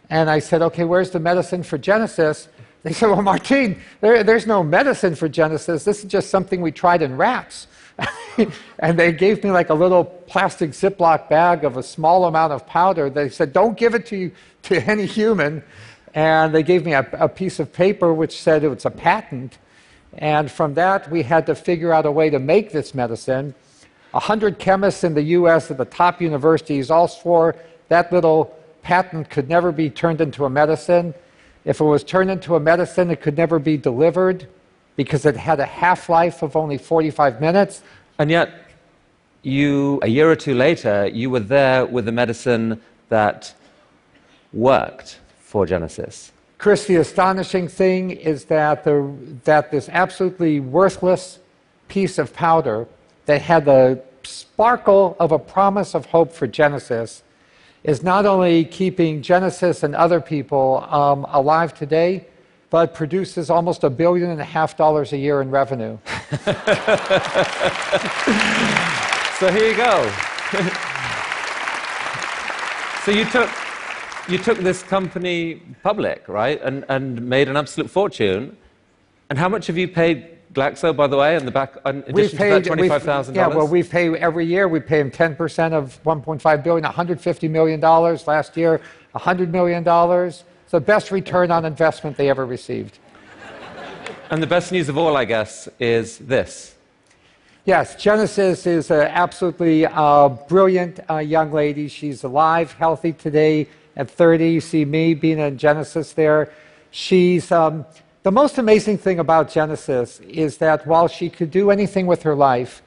and 0.10 0.30
I 0.30 0.40
said, 0.40 0.62
okay, 0.62 0.84
where's 0.84 1.12
the 1.12 1.20
medicine 1.20 1.64
for 1.64 1.78
Genesis? 1.78 2.50
They 2.84 2.94
said, 2.94 3.10
well, 3.10 3.22
Martine, 3.22 3.80
there, 4.02 4.24
there's 4.24 4.48
no 4.48 4.64
medicine 4.64 5.16
for 5.16 5.30
Genesis. 5.30 5.84
This 5.84 6.04
is 6.04 6.06
just 6.06 6.30
something 6.30 6.62
we 6.62 6.72
tried 6.72 7.02
in 7.04 7.16
rats. 7.16 7.68
and 8.80 8.98
they 8.98 9.12
gave 9.12 9.44
me 9.44 9.52
like 9.52 9.70
a 9.70 9.74
little 9.74 10.04
plastic 10.04 10.72
Ziploc 10.72 11.30
bag 11.30 11.64
of 11.64 11.78
a 11.78 11.84
small 11.84 12.26
amount 12.26 12.54
of 12.54 12.66
powder. 12.66 13.10
They 13.10 13.30
said, 13.30 13.54
don't 13.54 13.78
give 13.78 13.94
it 13.94 14.08
to, 14.08 14.32
to 14.64 14.90
any 14.90 15.06
human. 15.06 15.64
And 16.14 16.54
they 16.54 16.64
gave 16.64 16.86
me 16.86 16.94
a, 16.94 17.08
a 17.14 17.30
piece 17.30 17.60
of 17.60 17.72
paper 17.72 18.14
which 18.14 18.42
said 18.42 18.64
it 18.64 18.70
was 18.70 18.86
a 18.86 18.92
patent. 18.92 19.58
And 20.18 20.52
from 20.52 20.74
that, 20.74 21.10
we 21.10 21.24
had 21.24 21.46
to 21.46 21.56
figure 21.56 21.94
out 21.94 22.06
a 22.06 22.12
way 22.12 22.30
to 22.30 22.40
make 22.40 22.72
this 22.72 22.94
medicine. 22.94 23.56
A 24.14 24.20
hundred 24.20 24.60
chemists 24.60 25.04
in 25.04 25.14
the 25.14 25.24
US 25.24 25.72
at 25.72 25.78
the 25.78 25.86
top 25.86 26.22
universities 26.22 26.92
all 26.92 27.08
swore 27.08 27.56
that 27.88 28.12
little 28.12 28.58
patent 28.82 29.30
could 29.30 29.48
never 29.48 29.72
be 29.72 29.90
turned 29.90 30.20
into 30.20 30.44
a 30.46 30.50
medicine. 30.50 31.14
If 31.64 31.80
it 31.80 31.84
was 31.84 32.04
turned 32.04 32.30
into 32.30 32.56
a 32.56 32.60
medicine, 32.60 33.10
it 33.12 33.22
could 33.22 33.38
never 33.38 33.60
be 33.60 33.78
delivered 33.78 34.48
because 34.98 35.26
it 35.26 35.38
had 35.38 35.60
a 35.60 35.66
half 35.66 36.10
life 36.10 36.42
of 36.42 36.56
only 36.56 36.78
45 36.78 37.40
minutes. 37.40 37.84
And 38.20 38.30
yet, 38.30 38.52
you, 39.44 40.00
a 40.04 40.08
year 40.08 40.30
or 40.30 40.36
two 40.36 40.56
later, 40.56 41.08
you 41.08 41.30
were 41.30 41.40
there 41.40 41.86
with 41.86 42.08
a 42.08 42.12
medicine 42.12 42.82
that 43.10 43.54
worked 44.52 45.21
for 45.52 45.66
Genesis. 45.66 46.32
Chris, 46.58 46.86
the 46.86 46.96
astonishing 46.96 47.68
thing 47.68 48.12
is 48.12 48.46
that, 48.46 48.86
the, 48.86 49.14
that 49.44 49.70
this 49.70 49.90
absolutely 49.90 50.62
worthless 50.62 51.40
piece 51.90 52.18
of 52.18 52.34
powder 52.34 52.88
that 53.26 53.42
had 53.42 53.66
the 53.66 54.02
sparkle 54.24 55.18
of 55.20 55.34
a 55.34 55.40
promise 55.40 55.94
of 55.94 56.06
hope 56.06 56.32
for 56.32 56.48
Genesis 56.48 57.22
is 57.84 58.02
not 58.02 58.26
only 58.26 58.64
keeping 58.64 59.22
Genesis 59.22 59.84
and 59.84 59.94
other 59.94 60.22
people 60.22 60.88
um, 60.90 61.26
alive 61.32 61.74
today, 61.74 62.26
but 62.70 62.94
produces 62.94 63.50
almost 63.50 63.84
a 63.84 63.90
billion 63.90 64.30
and 64.30 64.40
a 64.40 64.46
half 64.46 64.78
dollars 64.78 65.12
a 65.12 65.18
year 65.18 65.42
in 65.42 65.52
revenue. 65.52 65.98
so 69.38 69.52
here 69.52 69.68
you 69.68 69.76
go. 69.76 70.10
so 73.04 73.12
you 73.12 73.26
took 73.26 73.50
you 74.28 74.38
took 74.38 74.58
this 74.60 74.84
company 74.84 75.62
public, 75.84 76.28
right, 76.28 76.62
and, 76.62 76.86
and 76.90 77.22
made 77.22 77.48
an 77.48 77.58
absolute 77.58 77.90
fortune. 77.90 78.58
And 79.30 79.40
how 79.40 79.50
much 79.50 79.68
have 79.68 79.78
you 79.78 79.88
paid 79.88 80.38
Glaxo, 80.54 80.96
by 80.96 81.08
the 81.08 81.16
way, 81.16 81.36
in 81.36 81.46
the 81.46 81.52
back, 81.52 81.78
in 81.86 82.04
addition 82.08 82.38
paid, 82.38 82.50
to 82.50 82.56
that 82.56 82.66
twenty-five 82.66 83.04
thousand 83.04 83.36
dollars? 83.36 83.54
Yeah, 83.54 83.58
well, 83.58 83.68
we 83.68 83.84
pay 83.84 84.10
every 84.18 84.46
year. 84.46 84.68
We 84.68 84.82
pay 84.82 85.00
them 85.00 85.10
ten 85.10 85.36
percent 85.36 85.74
of 85.74 86.04
one 86.06 86.22
point 86.22 86.42
five 86.42 86.64
billion, 86.64 86.84
one 86.84 86.94
hundred 86.94 87.22
fifty 87.22 87.48
million 87.48 87.80
dollars 87.80 88.28
last 88.28 88.58
year, 88.58 88.82
hundred 89.16 89.52
million 89.52 89.84
dollars. 89.84 90.44
It's 90.64 90.74
the 90.74 90.82
best 90.82 91.12
return 91.12 91.52
on 91.52 91.64
investment 91.64 92.18
they 92.18 92.30
ever 92.30 92.46
received. 92.46 93.00
And 94.30 94.42
the 94.42 94.48
best 94.48 94.72
news 94.72 94.88
of 94.90 94.98
all, 94.98 95.18
I 95.18 95.26
guess, 95.26 95.68
is 95.80 96.18
this. 96.18 96.76
Yes, 97.64 98.02
Genesis 98.02 98.66
is 98.66 98.90
an 98.90 99.02
absolutely 99.02 99.86
uh, 99.86 100.30
brilliant 100.30 101.00
uh, 101.10 101.18
young 101.18 101.52
lady. 101.52 101.88
She's 101.88 102.24
alive, 102.24 102.74
healthy 102.74 103.14
today 103.14 103.68
at 103.96 104.10
30. 104.10 104.50
You 104.50 104.62
see 104.62 104.86
me 104.86 105.14
Bina 105.14 105.48
in 105.48 105.58
Genesis 105.58 106.14
there. 106.14 106.52
She's 106.92 107.52
um, 107.52 107.86
the 108.24 108.32
most 108.32 108.58
amazing 108.58 108.98
thing 108.98 109.20
about 109.20 109.50
Genesis 109.50 110.20
is 110.20 110.58
that 110.58 110.86
while 110.86 111.08
she 111.08 111.30
could 111.30 111.50
do 111.50 111.72
anything 111.72 112.06
with 112.06 112.24
her 112.24 112.36
life, 112.36 112.84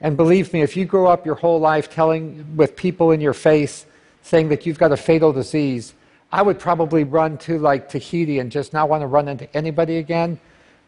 and 0.00 0.16
believe 0.16 0.52
me, 0.52 0.62
if 0.62 0.76
you 0.76 0.84
grow 0.84 1.06
up 1.08 1.26
your 1.26 1.34
whole 1.34 1.58
life 1.58 1.90
telling 1.90 2.56
with 2.56 2.76
people 2.76 3.10
in 3.10 3.20
your 3.20 3.34
face 3.34 3.84
saying 4.22 4.48
that 4.48 4.64
you've 4.64 4.78
got 4.78 4.92
a 4.92 4.96
fatal 4.96 5.32
disease, 5.32 5.94
I 6.30 6.42
would 6.42 6.58
probably 6.58 7.04
run 7.04 7.38
to 7.38 7.58
like 7.58 7.88
Tahiti 7.88 8.38
and 8.38 8.52
just 8.52 8.72
not 8.72 8.88
want 8.88 9.02
to 9.02 9.06
run 9.06 9.28
into 9.28 9.54
anybody 9.56 9.96
again. 9.96 10.38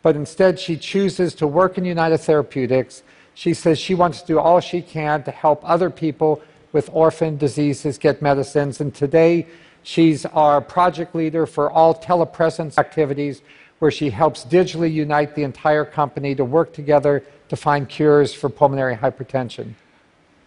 But 0.02 0.16
instead, 0.16 0.58
she 0.58 0.76
chooses 0.76 1.34
to 1.34 1.46
work 1.46 1.76
in 1.76 1.84
United 1.84 2.18
Therapeutics. 2.18 3.02
She 3.34 3.54
says 3.54 3.78
she 3.78 3.94
wants 3.94 4.20
to 4.22 4.26
do 4.26 4.38
all 4.38 4.60
she 4.60 4.80
can 4.80 5.22
to 5.24 5.30
help 5.30 5.60
other 5.64 5.90
people 5.90 6.42
with 6.72 6.88
orphan 6.92 7.36
diseases 7.36 7.98
get 7.98 8.22
medicines. 8.22 8.80
And 8.80 8.94
today, 8.94 9.46
she's 9.82 10.26
our 10.26 10.60
project 10.60 11.14
leader 11.14 11.46
for 11.46 11.70
all 11.70 11.94
telepresence 11.94 12.78
activities, 12.78 13.42
where 13.78 13.90
she 13.90 14.10
helps 14.10 14.44
digitally 14.44 14.92
unite 14.92 15.34
the 15.34 15.42
entire 15.42 15.84
company 15.84 16.34
to 16.34 16.44
work 16.44 16.72
together 16.72 17.24
to 17.48 17.56
find 17.56 17.88
cures 17.88 18.32
for 18.34 18.48
pulmonary 18.48 18.94
hypertension. 18.94 19.74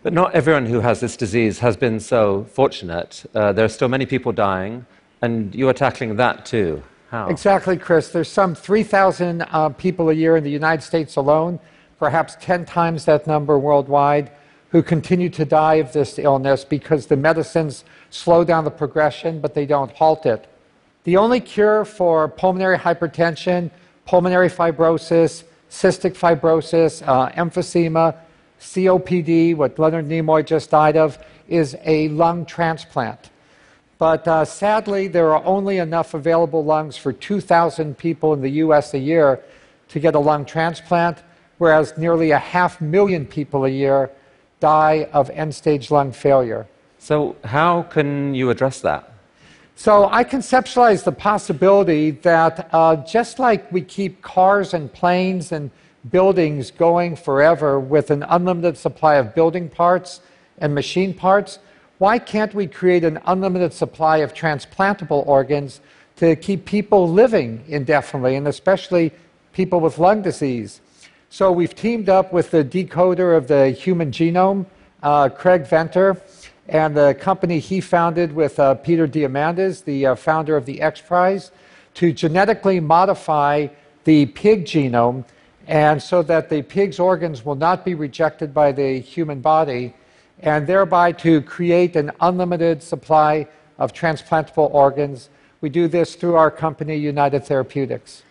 But 0.03 0.13
not 0.13 0.35
everyone 0.35 0.65
who 0.65 0.81
has 0.81 0.99
this 0.99 1.17
disease 1.17 1.59
has 1.59 1.77
been 1.77 1.99
so 1.99 2.43
fortunate. 2.45 3.25
Uh, 3.33 3.53
there 3.53 3.65
are 3.65 3.69
still 3.69 3.87
many 3.87 4.05
people 4.05 4.31
dying, 4.31 4.85
and 5.21 5.53
you 5.55 5.67
are 5.69 5.73
tackling 5.73 6.15
that 6.17 6.45
too. 6.45 6.83
How? 7.09 7.27
Exactly, 7.29 7.77
Chris. 7.77 8.09
There's 8.09 8.27
some 8.27 8.53
3,000 8.53 9.43
uh, 9.43 9.69
people 9.69 10.09
a 10.09 10.13
year 10.13 10.35
in 10.35 10.43
the 10.43 10.51
United 10.51 10.83
States 10.83 11.15
alone, 11.15 11.59
perhaps 11.99 12.35
10 12.41 12.65
times 12.65 13.05
that 13.05 13.27
number 13.27 13.57
worldwide 13.57 14.31
who 14.73 14.81
continue 14.81 15.29
to 15.29 15.45
die 15.45 15.75
of 15.75 15.93
this 15.93 16.17
illness 16.17 16.65
because 16.65 17.05
the 17.05 17.15
medicines 17.15 17.85
slow 18.09 18.43
down 18.43 18.63
the 18.63 18.71
progression, 18.71 19.39
but 19.39 19.53
they 19.53 19.67
don't 19.67 19.91
halt 19.91 20.25
it. 20.25 20.47
The 21.03 21.15
only 21.15 21.39
cure 21.39 21.85
for 21.85 22.27
pulmonary 22.27 22.79
hypertension, 22.79 23.69
pulmonary 24.07 24.49
fibrosis, 24.49 25.43
cystic 25.69 26.17
fibrosis, 26.17 27.07
uh, 27.07 27.29
emphysema, 27.33 28.17
COPD, 28.59 29.55
what 29.55 29.77
Leonard 29.77 30.07
Nimoy 30.07 30.43
just 30.43 30.71
died 30.71 30.97
of, 30.97 31.23
is 31.47 31.77
a 31.85 32.07
lung 32.07 32.43
transplant. 32.43 33.29
But 33.99 34.27
uh, 34.27 34.43
sadly, 34.43 35.07
there 35.07 35.35
are 35.35 35.45
only 35.45 35.77
enough 35.77 36.15
available 36.15 36.65
lungs 36.65 36.97
for 36.97 37.13
2,000 37.13 37.95
people 37.95 38.33
in 38.33 38.41
the 38.41 38.49
US 38.63 38.95
a 38.95 38.99
year 38.99 39.39
to 39.89 39.99
get 39.99 40.15
a 40.15 40.19
lung 40.19 40.45
transplant, 40.45 41.21
whereas 41.59 41.95
nearly 41.95 42.31
a 42.31 42.39
half 42.39 42.81
million 42.81 43.27
people 43.27 43.65
a 43.65 43.69
year 43.69 44.09
die 44.63 45.09
of 45.11 45.29
end 45.31 45.53
stage 45.53 45.91
lung 45.91 46.13
failure. 46.13 46.65
So, 46.97 47.35
how 47.43 47.83
can 47.83 48.33
you 48.33 48.49
address 48.49 48.79
that? 48.79 49.11
So, 49.75 50.07
I 50.19 50.23
conceptualize 50.23 51.03
the 51.03 51.11
possibility 51.11 52.11
that 52.31 52.69
uh, 52.71 52.95
just 53.17 53.39
like 53.39 53.69
we 53.73 53.81
keep 53.81 54.21
cars 54.21 54.73
and 54.73 54.91
planes 55.01 55.51
and 55.51 55.69
buildings 56.09 56.71
going 56.71 57.17
forever 57.17 57.77
with 57.77 58.09
an 58.09 58.23
unlimited 58.29 58.77
supply 58.77 59.15
of 59.15 59.35
building 59.35 59.67
parts 59.67 60.21
and 60.59 60.73
machine 60.73 61.13
parts, 61.13 61.59
why 61.97 62.17
can't 62.17 62.53
we 62.53 62.65
create 62.67 63.03
an 63.03 63.19
unlimited 63.25 63.73
supply 63.73 64.17
of 64.17 64.33
transplantable 64.33 65.27
organs 65.27 65.81
to 66.15 66.35
keep 66.37 66.63
people 66.63 67.09
living 67.09 67.63
indefinitely, 67.67 68.35
and 68.37 68.47
especially 68.47 69.11
people 69.51 69.79
with 69.81 69.97
lung 69.97 70.21
disease? 70.21 70.79
So 71.33 71.51
we've 71.51 71.73
teamed 71.73 72.09
up 72.09 72.31
with 72.31 72.51
the 72.51 72.63
decoder 72.63 73.35
of 73.35 73.47
the 73.47 73.71
human 73.71 74.11
genome, 74.11 74.67
uh, 75.01 75.29
Craig 75.29 75.65
Venter, 75.65 76.21
and 76.67 76.95
the 76.95 77.15
company 77.19 77.57
he 77.57 77.81
founded 77.81 78.31
with 78.31 78.59
uh, 78.59 78.75
Peter 78.75 79.07
Diamandis, 79.07 79.83
the 79.83 80.05
uh, 80.05 80.13
founder 80.13 80.55
of 80.55 80.67
the 80.67 80.79
X 80.79 81.01
Prize, 81.01 81.49
to 81.95 82.13
genetically 82.13 82.79
modify 82.79 83.65
the 84.03 84.27
pig 84.27 84.65
genome, 84.65 85.25
and 85.65 85.99
so 85.99 86.21
that 86.21 86.51
the 86.51 86.61
pig's 86.61 86.99
organs 86.99 87.43
will 87.43 87.55
not 87.55 87.83
be 87.83 87.95
rejected 87.95 88.53
by 88.53 88.71
the 88.71 88.99
human 88.99 89.41
body, 89.41 89.95
and 90.41 90.67
thereby 90.67 91.11
to 91.13 91.41
create 91.41 91.95
an 91.95 92.11
unlimited 92.21 92.83
supply 92.83 93.47
of 93.79 93.91
transplantable 93.91 94.71
organs. 94.71 95.29
We 95.61 95.69
do 95.69 95.87
this 95.87 96.13
through 96.13 96.35
our 96.35 96.51
company, 96.51 96.95
United 96.95 97.43
Therapeutics. 97.43 98.21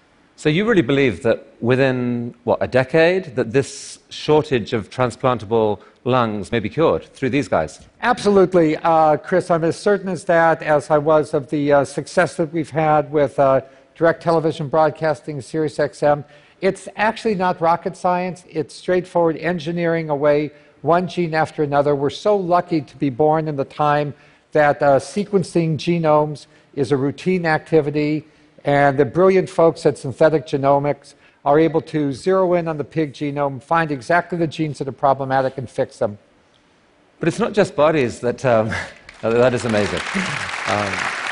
So 0.42 0.48
you 0.48 0.64
really 0.64 0.82
believe 0.82 1.22
that 1.22 1.46
within, 1.60 2.34
what, 2.42 2.58
a 2.60 2.66
decade, 2.66 3.36
that 3.36 3.52
this 3.52 4.00
shortage 4.08 4.72
of 4.72 4.90
transplantable 4.90 5.80
lungs 6.02 6.50
may 6.50 6.58
be 6.58 6.68
cured 6.68 7.04
through 7.14 7.30
these 7.30 7.46
guys? 7.46 7.86
Absolutely, 8.00 8.76
uh, 8.78 9.18
Chris. 9.18 9.52
I'm 9.52 9.62
as 9.62 9.76
certain 9.76 10.08
as 10.08 10.24
that 10.24 10.60
as 10.60 10.90
I 10.90 10.98
was 10.98 11.32
of 11.32 11.48
the 11.50 11.72
uh, 11.72 11.84
success 11.84 12.36
that 12.38 12.52
we've 12.52 12.70
had 12.70 13.12
with 13.12 13.38
uh, 13.38 13.60
direct 13.94 14.20
television 14.20 14.66
broadcasting, 14.66 15.40
Sirius 15.40 15.78
XM. 15.78 16.24
It's 16.60 16.88
actually 16.96 17.36
not 17.36 17.60
rocket 17.60 17.96
science. 17.96 18.42
It's 18.50 18.74
straightforward 18.74 19.36
engineering 19.36 20.10
away 20.10 20.50
one 20.80 21.06
gene 21.06 21.34
after 21.34 21.62
another. 21.62 21.94
We're 21.94 22.10
so 22.10 22.36
lucky 22.36 22.80
to 22.80 22.96
be 22.96 23.10
born 23.10 23.46
in 23.46 23.54
the 23.54 23.64
time 23.64 24.12
that 24.50 24.82
uh, 24.82 24.98
sequencing 24.98 25.76
genomes 25.76 26.46
is 26.74 26.90
a 26.90 26.96
routine 26.96 27.46
activity 27.46 28.24
and 28.64 28.98
the 28.98 29.04
brilliant 29.04 29.48
folks 29.48 29.84
at 29.86 29.98
Synthetic 29.98 30.46
Genomics 30.46 31.14
are 31.44 31.58
able 31.58 31.80
to 31.80 32.12
zero 32.12 32.54
in 32.54 32.68
on 32.68 32.78
the 32.78 32.84
pig 32.84 33.12
genome, 33.12 33.62
find 33.62 33.90
exactly 33.90 34.38
the 34.38 34.46
genes 34.46 34.78
that 34.78 34.86
are 34.86 34.92
problematic, 34.92 35.58
and 35.58 35.68
fix 35.68 35.98
them. 35.98 36.18
But 37.18 37.28
it's 37.28 37.38
not 37.38 37.52
just 37.52 37.74
bodies 37.74 38.20
that. 38.20 38.44
Um, 38.44 38.70
that 39.22 39.54
is 39.54 39.64
amazing. 39.64 40.00
Um, 40.68 41.22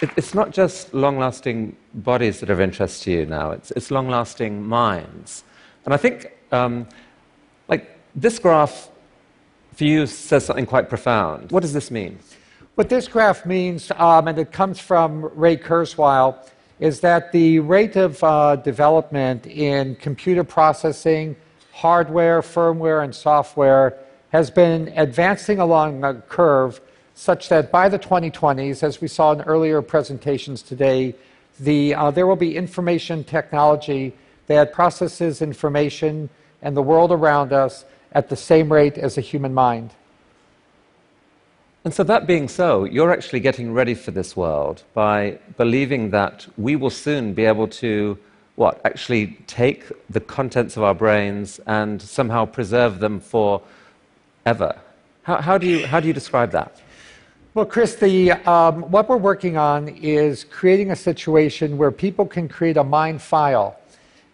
it, 0.00 0.10
it's 0.16 0.34
not 0.34 0.50
just 0.50 0.94
long 0.94 1.18
lasting 1.18 1.76
bodies 1.94 2.40
that 2.40 2.50
are 2.50 2.54
of 2.54 2.60
interest 2.60 3.02
to 3.04 3.10
you 3.10 3.26
now, 3.26 3.50
it's, 3.50 3.70
it's 3.72 3.90
long 3.90 4.08
lasting 4.08 4.62
minds. 4.62 5.44
And 5.84 5.94
I 5.94 5.96
think, 5.96 6.32
um, 6.52 6.86
like, 7.68 7.98
this 8.14 8.38
graph 8.38 8.90
for 9.74 9.84
you 9.84 10.06
says 10.06 10.44
something 10.44 10.66
quite 10.66 10.88
profound. 10.88 11.50
What 11.50 11.60
does 11.60 11.72
this 11.72 11.90
mean? 11.90 12.18
What 12.78 12.88
this 12.88 13.08
graph 13.08 13.44
means, 13.44 13.90
um, 13.96 14.28
and 14.28 14.38
it 14.38 14.52
comes 14.52 14.78
from 14.78 15.24
Ray 15.34 15.56
Kurzweil, 15.56 16.38
is 16.78 17.00
that 17.00 17.32
the 17.32 17.58
rate 17.58 17.96
of 17.96 18.22
uh, 18.22 18.54
development 18.54 19.48
in 19.48 19.96
computer 19.96 20.44
processing, 20.44 21.34
hardware, 21.72 22.40
firmware, 22.40 23.02
and 23.02 23.12
software 23.12 23.98
has 24.30 24.48
been 24.48 24.92
advancing 24.94 25.58
along 25.58 26.04
a 26.04 26.14
curve 26.28 26.80
such 27.16 27.48
that 27.48 27.72
by 27.72 27.88
the 27.88 27.98
2020s, 27.98 28.84
as 28.84 29.00
we 29.00 29.08
saw 29.08 29.32
in 29.32 29.40
earlier 29.40 29.82
presentations 29.82 30.62
today, 30.62 31.16
the, 31.58 31.96
uh, 31.96 32.12
there 32.12 32.28
will 32.28 32.36
be 32.36 32.56
information 32.56 33.24
technology 33.24 34.14
that 34.46 34.72
processes 34.72 35.42
information 35.42 36.30
and 36.62 36.76
the 36.76 36.82
world 36.82 37.10
around 37.10 37.52
us 37.52 37.84
at 38.12 38.28
the 38.28 38.36
same 38.36 38.72
rate 38.72 38.96
as 38.96 39.18
a 39.18 39.20
human 39.20 39.52
mind. 39.52 39.90
And 41.84 41.94
so, 41.94 42.02
that 42.04 42.26
being 42.26 42.48
so, 42.48 42.84
you're 42.84 43.12
actually 43.12 43.40
getting 43.40 43.72
ready 43.72 43.94
for 43.94 44.10
this 44.10 44.36
world 44.36 44.82
by 44.94 45.38
believing 45.56 46.10
that 46.10 46.46
we 46.56 46.74
will 46.74 46.90
soon 46.90 47.34
be 47.34 47.44
able 47.44 47.68
to, 47.68 48.18
what, 48.56 48.80
actually 48.84 49.38
take 49.46 49.84
the 50.10 50.20
contents 50.20 50.76
of 50.76 50.82
our 50.82 50.94
brains 50.94 51.60
and 51.66 52.02
somehow 52.02 52.46
preserve 52.46 52.98
them 52.98 53.20
for 53.20 53.62
ever. 54.44 54.76
How, 55.22 55.40
how, 55.40 55.56
do, 55.56 55.68
you, 55.68 55.86
how 55.86 56.00
do 56.00 56.08
you 56.08 56.12
describe 56.12 56.50
that? 56.50 56.82
Well, 57.54 57.64
Chris, 57.64 57.94
the, 57.94 58.32
um, 58.48 58.82
what 58.90 59.08
we're 59.08 59.16
working 59.16 59.56
on 59.56 59.88
is 59.88 60.44
creating 60.44 60.90
a 60.90 60.96
situation 60.96 61.78
where 61.78 61.92
people 61.92 62.26
can 62.26 62.48
create 62.48 62.76
a 62.76 62.84
mind 62.84 63.22
file. 63.22 63.78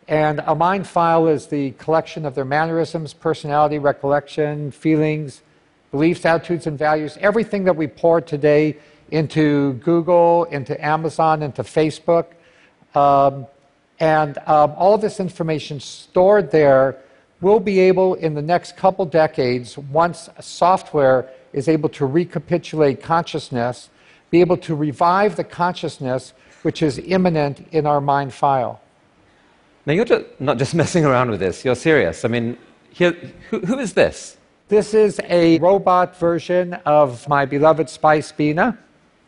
And 0.09 0.43
a 0.47 0.55
mind 0.55 0.87
file 0.87 1.29
is 1.29 1.47
the 1.47 1.73
collection 1.73 2.25
of 2.27 2.35
their 2.35 2.45
mannerisms, 2.45 3.15
personality, 3.15 3.79
recollection, 3.79 4.71
feelings, 4.71 5.43
beliefs, 5.95 6.25
attitudes, 6.25 6.67
and 6.67 6.77
values, 6.77 7.17
everything 7.21 7.63
that 7.63 7.77
we 7.77 7.87
pour 7.87 8.21
today 8.21 8.77
into 9.13 9.75
Google, 9.75 10.43
into 10.47 10.75
Amazon, 10.85 11.41
into 11.41 11.63
Facebook. 11.63 12.27
Um, 12.97 13.47
and 14.01 14.37
um, 14.39 14.73
all 14.77 14.99
this 14.99 15.21
information 15.21 15.79
stored 15.79 16.51
there 16.51 16.97
will 17.41 17.61
be 17.61 17.79
able, 17.79 18.15
in 18.15 18.35
the 18.35 18.43
next 18.43 18.77
couple 18.77 19.07
decades, 19.07 19.79
once 19.79 20.29
software 20.41 21.31
is 21.53 21.69
able 21.69 21.89
to 21.91 22.07
recapitulate 22.07 23.01
consciousness, 23.01 23.89
be 24.31 24.41
able 24.41 24.57
to 24.57 24.75
revive 24.75 25.37
the 25.37 25.45
consciousness 25.45 26.33
which 26.63 26.83
is 26.83 26.99
immanent 26.99 27.69
in 27.71 27.87
our 27.87 28.01
mind 28.01 28.35
file. 28.35 28.81
Now, 29.87 29.93
you're 29.93 30.05
just 30.05 30.25
not 30.41 30.59
just 30.59 30.75
messing 30.83 31.05
around 31.05 31.31
with 31.31 31.39
this, 31.39 31.65
you're 31.65 31.77
serious. 31.77 32.25
I 32.25 32.29
mean, 32.29 32.59
here, 32.91 33.13
who, 33.51 33.61
who 33.61 33.79
is 33.79 33.93
this? 33.93 34.39
This 34.75 34.93
is 34.93 35.21
a 35.29 35.61
robot 35.61 36.17
version 36.17 36.75
of 36.85 37.29
my 37.29 37.45
beloved 37.45 37.89
Spice 37.89 38.33
Bina, 38.33 38.77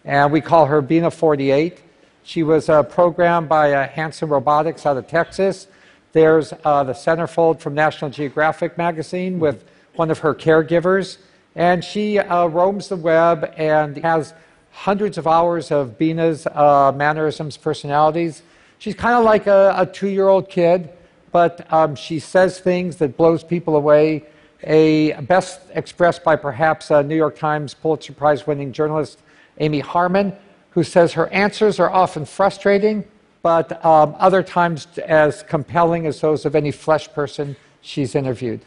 and 0.05 0.33
we 0.33 0.41
call 0.41 0.67
her 0.67 0.83
Bina 0.83 1.09
48. 1.09 1.85
She 2.25 2.43
was 2.43 2.69
uh, 2.69 2.83
programmed 2.83 3.49
by 3.49 3.73
uh, 3.73 3.87
Hanson 3.87 4.29
Robotics 4.29 4.87
out 4.87 4.97
of 4.97 5.07
Texas. 5.07 5.69
There's 6.11 6.53
uh, 6.65 6.83
the 6.83 6.95
centerfold 6.95 7.61
from 7.61 7.75
National 7.77 8.11
Geographic 8.11 8.77
magazine 8.77 9.39
with 9.39 9.65
one 9.95 10.11
of 10.11 10.19
her 10.19 10.35
caregivers, 10.35 11.19
and 11.55 11.85
she 11.85 12.19
uh, 12.19 12.47
roams 12.47 12.89
the 12.89 12.97
web 12.97 13.55
and 13.57 13.99
has 13.99 14.35
hundreds 14.73 15.17
of 15.17 15.29
hours 15.29 15.71
of 15.71 15.97
Bina's 15.97 16.49
uh, 16.49 16.91
mannerisms, 16.91 17.57
personalities. 17.57 18.43
She's 18.81 18.97
kind 18.97 19.15
of 19.15 19.23
like 19.25 19.47
a, 19.47 19.75
a 19.77 19.87
two-year-old 19.87 20.49
kid, 20.51 20.91
but 21.31 21.73
um, 21.73 21.95
she 21.95 22.19
says 22.19 22.59
things 22.59 22.97
that 22.97 23.17
blows 23.17 23.45
people 23.45 23.77
away 23.77 24.25
a 24.63 25.13
best 25.23 25.61
expressed 25.75 26.25
by 26.25 26.37
perhaps 26.37 26.91
a 26.91 27.03
New 27.03 27.17
York 27.17 27.37
Times 27.37 27.75
Pulitzer 27.75 28.13
Prize 28.13 28.47
winning 28.47 28.73
journalist 28.73 29.21
Amy 29.59 29.81
Harmon, 29.81 30.33
who 30.71 30.83
says 30.83 31.13
her 31.15 31.29
answers 31.29 31.81
are 31.81 31.91
often 31.91 32.25
frustrating, 32.25 33.05
but 33.43 33.85
um, 33.85 34.15
other 34.19 34.43
times 34.43 34.87
as 34.99 35.43
compelling 35.43 36.07
as 36.07 36.21
those 36.21 36.45
of 36.45 36.55
any 36.55 36.71
flesh 36.71 37.13
person 37.13 37.57
she's 37.81 38.15
interviewed. 38.15 38.61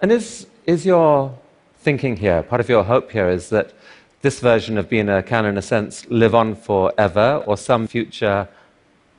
And 0.00 0.12
is, 0.12 0.46
is 0.66 0.84
your 0.84 1.36
thinking 1.78 2.16
here, 2.16 2.42
part 2.42 2.60
of 2.60 2.68
your 2.68 2.84
hope 2.84 3.10
here, 3.10 3.28
is 3.28 3.48
that 3.50 3.72
this 4.22 4.40
version 4.40 4.78
of 4.78 4.88
Bina 4.88 5.22
can, 5.22 5.46
in 5.46 5.58
a 5.58 5.62
sense, 5.62 6.06
live 6.08 6.34
on 6.34 6.54
forever, 6.54 7.42
or 7.46 7.56
some 7.56 7.86
future, 7.86 8.48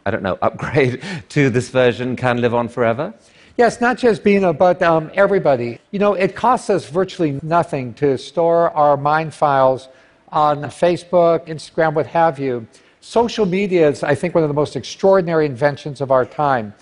I 0.06 0.12
don't 0.12 0.24
know, 0.24 0.38
upgrade 0.42 1.02
to 1.30 1.50
this 1.50 1.70
version 1.70 2.16
can 2.16 2.42
live 2.42 2.54
on 2.54 2.68
forever? 2.70 3.14
Yes, 3.58 3.80
not 3.80 3.98
just 3.98 4.22
Bina, 4.22 4.52
but 4.52 4.82
um, 4.82 5.10
everybody. 5.14 5.80
You 5.92 6.00
know, 6.00 6.14
it 6.14 6.36
costs 6.36 6.70
us 6.70 6.90
virtually 6.90 7.40
nothing 7.42 7.94
to 7.94 8.18
store 8.18 8.70
our 8.72 8.98
mind 8.98 9.34
files 9.34 9.88
on 10.30 10.64
Facebook, 10.64 11.48
Instagram, 11.48 11.94
what 11.94 12.06
have 12.08 12.38
you. 12.38 12.68
Social 13.00 13.46
media 13.46 13.88
is, 13.88 14.04
I 14.04 14.14
think, 14.14 14.36
one 14.36 14.44
of 14.44 14.50
the 14.50 14.54
most 14.54 14.76
extraordinary 14.76 15.46
inventions 15.46 16.02
of 16.02 16.12
our 16.12 16.26
time. 16.26 16.74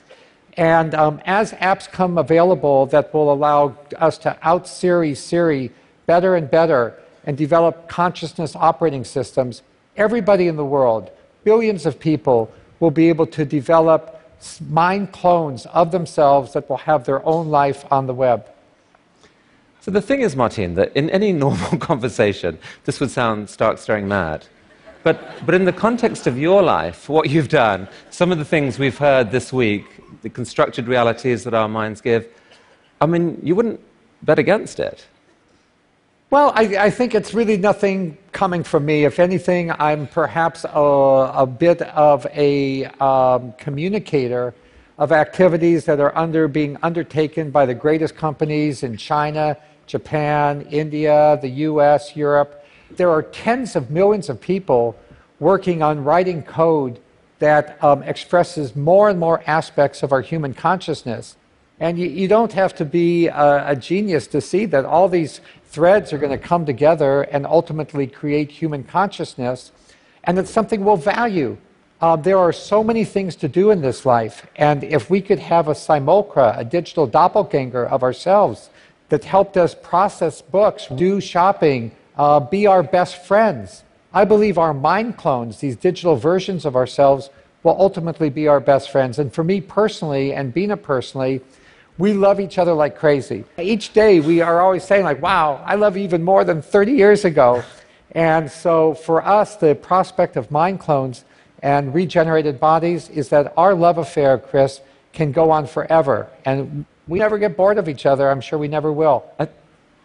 And 0.57 0.95
um, 0.95 1.21
as 1.25 1.51
apps 1.53 1.87
come 1.87 2.17
available 2.17 2.87
that 2.87 3.13
will 3.13 3.31
allow 3.31 3.77
us 3.97 4.17
to 4.19 4.35
out 4.41 4.67
Siri 4.67 5.13
Siri 5.13 5.69
better 6.07 6.35
and 6.35 6.49
better 6.49 6.99
and 7.23 7.37
develop 7.37 7.87
consciousness 7.87 8.55
operating 8.55 9.03
systems, 9.03 9.61
everybody 9.95 10.47
in 10.47 10.55
the 10.55 10.65
world, 10.65 11.11
billions 11.43 11.85
of 11.85 11.99
people, 11.99 12.51
will 12.79 12.91
be 12.91 13.09
able 13.09 13.27
to 13.27 13.45
develop 13.45 14.22
mind 14.69 15.11
clones 15.11 15.65
of 15.67 15.91
themselves 15.91 16.53
that 16.53 16.69
will 16.69 16.77
have 16.77 17.05
their 17.05 17.25
own 17.25 17.49
life 17.49 17.85
on 17.91 18.07
the 18.07 18.13
web. 18.13 18.47
So 19.81 19.91
the 19.91 20.01
thing 20.01 20.21
is, 20.21 20.35
Martine, 20.35 20.75
that 20.75 20.95
in 20.95 21.09
any 21.09 21.33
normal 21.45 21.77
conversation, 21.77 22.57
this 22.85 22.99
would 22.99 23.11
sound 23.11 23.49
stark, 23.49 23.77
staring 23.77 24.07
mad. 24.07 24.45
But, 25.03 25.45
but 25.45 25.53
in 25.53 25.65
the 25.65 25.73
context 25.73 26.27
of 26.27 26.37
your 26.37 26.63
life, 26.63 27.09
what 27.09 27.29
you've 27.29 27.49
done, 27.49 27.89
some 28.09 28.31
of 28.31 28.37
the 28.37 28.45
things 28.45 28.79
we've 28.79 28.97
heard 28.97 29.31
this 29.31 29.51
week, 29.51 29.85
the 30.21 30.29
constructed 30.29 30.87
realities 30.87 31.43
that 31.43 31.53
our 31.53 31.67
minds 31.67 31.99
give, 31.99 32.27
I 33.01 33.05
mean, 33.05 33.37
you 33.43 33.55
wouldn't 33.55 33.81
bet 34.21 34.39
against 34.39 34.79
it. 34.79 35.05
Well, 36.33 36.51
I, 36.55 36.85
I, 36.85 36.89
think 36.89 37.13
it's 37.13 37.35
really 37.35 37.57
nothing 37.57 38.17
coming 38.31 38.63
from 38.63 38.87
me. 38.87 39.03
If 39.03 39.19
anything, 39.19 39.69
I'm 39.69 40.07
perhaps 40.07 40.63
a, 40.65 40.79
a 41.35 41.45
bit 41.45 41.83
of 41.83 42.25
a 42.33 42.85
um, 42.85 43.53
communicator 43.59 44.55
of 44.97 45.11
activities 45.11 45.85
that 45.85 45.99
are 45.99 46.11
under 46.17 46.47
being 46.47 46.75
undertaken 46.81 47.51
by 47.51 47.67
the 47.67 47.75
greatest 47.75 48.15
companies 48.15 48.81
in 48.81 48.97
China, 48.97 49.55
Japan, 49.85 50.65
India, 50.71 51.37
the 51.39 51.49
U.S., 51.49 52.15
Europe. 52.15 52.65
There 52.89 53.11
are 53.11 53.21
tens 53.21 53.75
of 53.75 53.91
millions 53.91 54.27
of 54.27 54.41
people 54.41 54.95
working 55.39 55.83
on 55.83 56.03
writing 56.03 56.41
code 56.41 56.99
that 57.37 57.77
um, 57.83 58.01
expresses 58.01 58.75
more 58.75 59.07
and 59.07 59.19
more 59.19 59.43
aspects 59.45 60.01
of 60.01 60.11
our 60.11 60.21
human 60.21 60.55
consciousness. 60.55 61.35
And 61.79 61.97
you, 61.97 62.07
you 62.07 62.27
don't 62.27 62.53
have 62.53 62.75
to 62.75 62.85
be 62.85 63.27
a, 63.27 63.71
a 63.71 63.75
genius 63.75 64.27
to 64.27 64.41
see 64.41 64.65
that 64.67 64.85
all 64.85 65.09
these 65.09 65.41
threads 65.65 66.13
are 66.13 66.19
going 66.19 66.31
to 66.31 66.37
come 66.37 66.65
together 66.65 67.23
and 67.23 67.45
ultimately 67.47 68.05
create 68.05 68.51
human 68.51 68.83
consciousness, 68.83 69.71
and 70.23 70.37
it's 70.37 70.51
something 70.51 70.85
we'll 70.85 70.95
value. 70.95 71.57
Uh, 71.99 72.15
there 72.15 72.37
are 72.37 72.53
so 72.53 72.83
many 72.83 73.03
things 73.03 73.35
to 73.37 73.47
do 73.47 73.71
in 73.71 73.81
this 73.81 74.05
life, 74.05 74.45
and 74.55 74.83
if 74.83 75.09
we 75.09 75.19
could 75.19 75.39
have 75.39 75.67
a 75.67 75.75
simulacra, 75.75 76.53
a 76.57 76.63
digital 76.63 77.07
doppelganger 77.07 77.85
of 77.85 78.03
ourselves 78.03 78.69
that 79.09 79.23
helped 79.23 79.57
us 79.57 79.73
process 79.73 80.41
books, 80.41 80.87
do 80.95 81.19
shopping, 81.19 81.91
uh, 82.17 82.39
be 82.39 82.67
our 82.67 82.83
best 82.83 83.25
friends, 83.25 83.83
I 84.13 84.25
believe 84.25 84.59
our 84.59 84.75
mind 84.75 85.17
clones, 85.17 85.59
these 85.59 85.75
digital 85.75 86.15
versions 86.15 86.65
of 86.65 86.75
ourselves, 86.75 87.31
will 87.63 87.75
ultimately 87.79 88.29
be 88.29 88.47
our 88.47 88.59
best 88.59 88.91
friends. 88.91 89.17
And 89.17 89.33
for 89.33 89.43
me 89.43 89.59
personally, 89.59 90.33
and 90.33 90.53
Bina 90.53 90.77
personally, 90.77 91.41
we 91.97 92.13
love 92.13 92.39
each 92.39 92.57
other 92.57 92.73
like 92.73 92.97
crazy. 92.97 93.43
Each 93.57 93.93
day 93.93 94.19
we 94.19 94.41
are 94.41 94.61
always 94.61 94.83
saying, 94.83 95.03
like, 95.03 95.21
wow, 95.21 95.63
I 95.65 95.75
love 95.75 95.95
you 95.95 96.03
even 96.03 96.23
more 96.23 96.43
than 96.43 96.61
30 96.61 96.93
years 96.93 97.25
ago. 97.25 97.63
And 98.11 98.49
so 98.49 98.93
for 98.93 99.25
us, 99.25 99.55
the 99.55 99.75
prospect 99.75 100.35
of 100.35 100.51
mind 100.51 100.79
clones 100.79 101.25
and 101.61 101.93
regenerated 101.93 102.59
bodies 102.59 103.09
is 103.09 103.29
that 103.29 103.53
our 103.57 103.73
love 103.73 103.97
affair, 103.97 104.37
Chris, 104.37 104.81
can 105.13 105.31
go 105.31 105.51
on 105.51 105.67
forever. 105.67 106.29
And 106.45 106.85
we 107.07 107.19
never 107.19 107.37
get 107.37 107.55
bored 107.55 107.77
of 107.77 107.87
each 107.87 108.05
other. 108.05 108.29
I'm 108.29 108.41
sure 108.41 108.57
we 108.57 108.67
never 108.67 108.91
will. 108.91 109.23
I, 109.39 109.47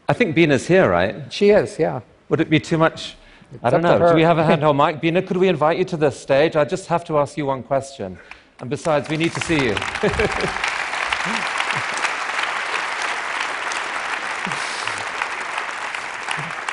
I 0.08 0.12
think 0.12 0.34
Bina's 0.34 0.66
here, 0.66 0.88
right? 0.88 1.32
She 1.32 1.50
is, 1.50 1.78
yeah. 1.78 2.00
Would 2.28 2.40
it 2.40 2.50
be 2.50 2.60
too 2.60 2.78
much? 2.78 3.16
It's 3.52 3.64
I 3.64 3.70
don't 3.70 3.82
know. 3.82 3.98
Do 3.98 4.14
we 4.14 4.22
have 4.22 4.38
a 4.38 4.44
handheld 4.44 4.62
oh, 4.80 4.86
mic? 4.86 5.00
Bina, 5.00 5.22
could 5.22 5.38
we 5.38 5.48
invite 5.48 5.78
you 5.78 5.84
to 5.86 5.96
the 5.96 6.10
stage? 6.10 6.54
I 6.54 6.64
just 6.64 6.86
have 6.88 7.04
to 7.06 7.18
ask 7.18 7.36
you 7.36 7.46
one 7.46 7.62
question. 7.62 8.18
And 8.60 8.68
besides, 8.68 9.08
we 9.08 9.16
need 9.16 9.32
to 9.32 9.40
see 9.40 9.64
you. 9.64 9.76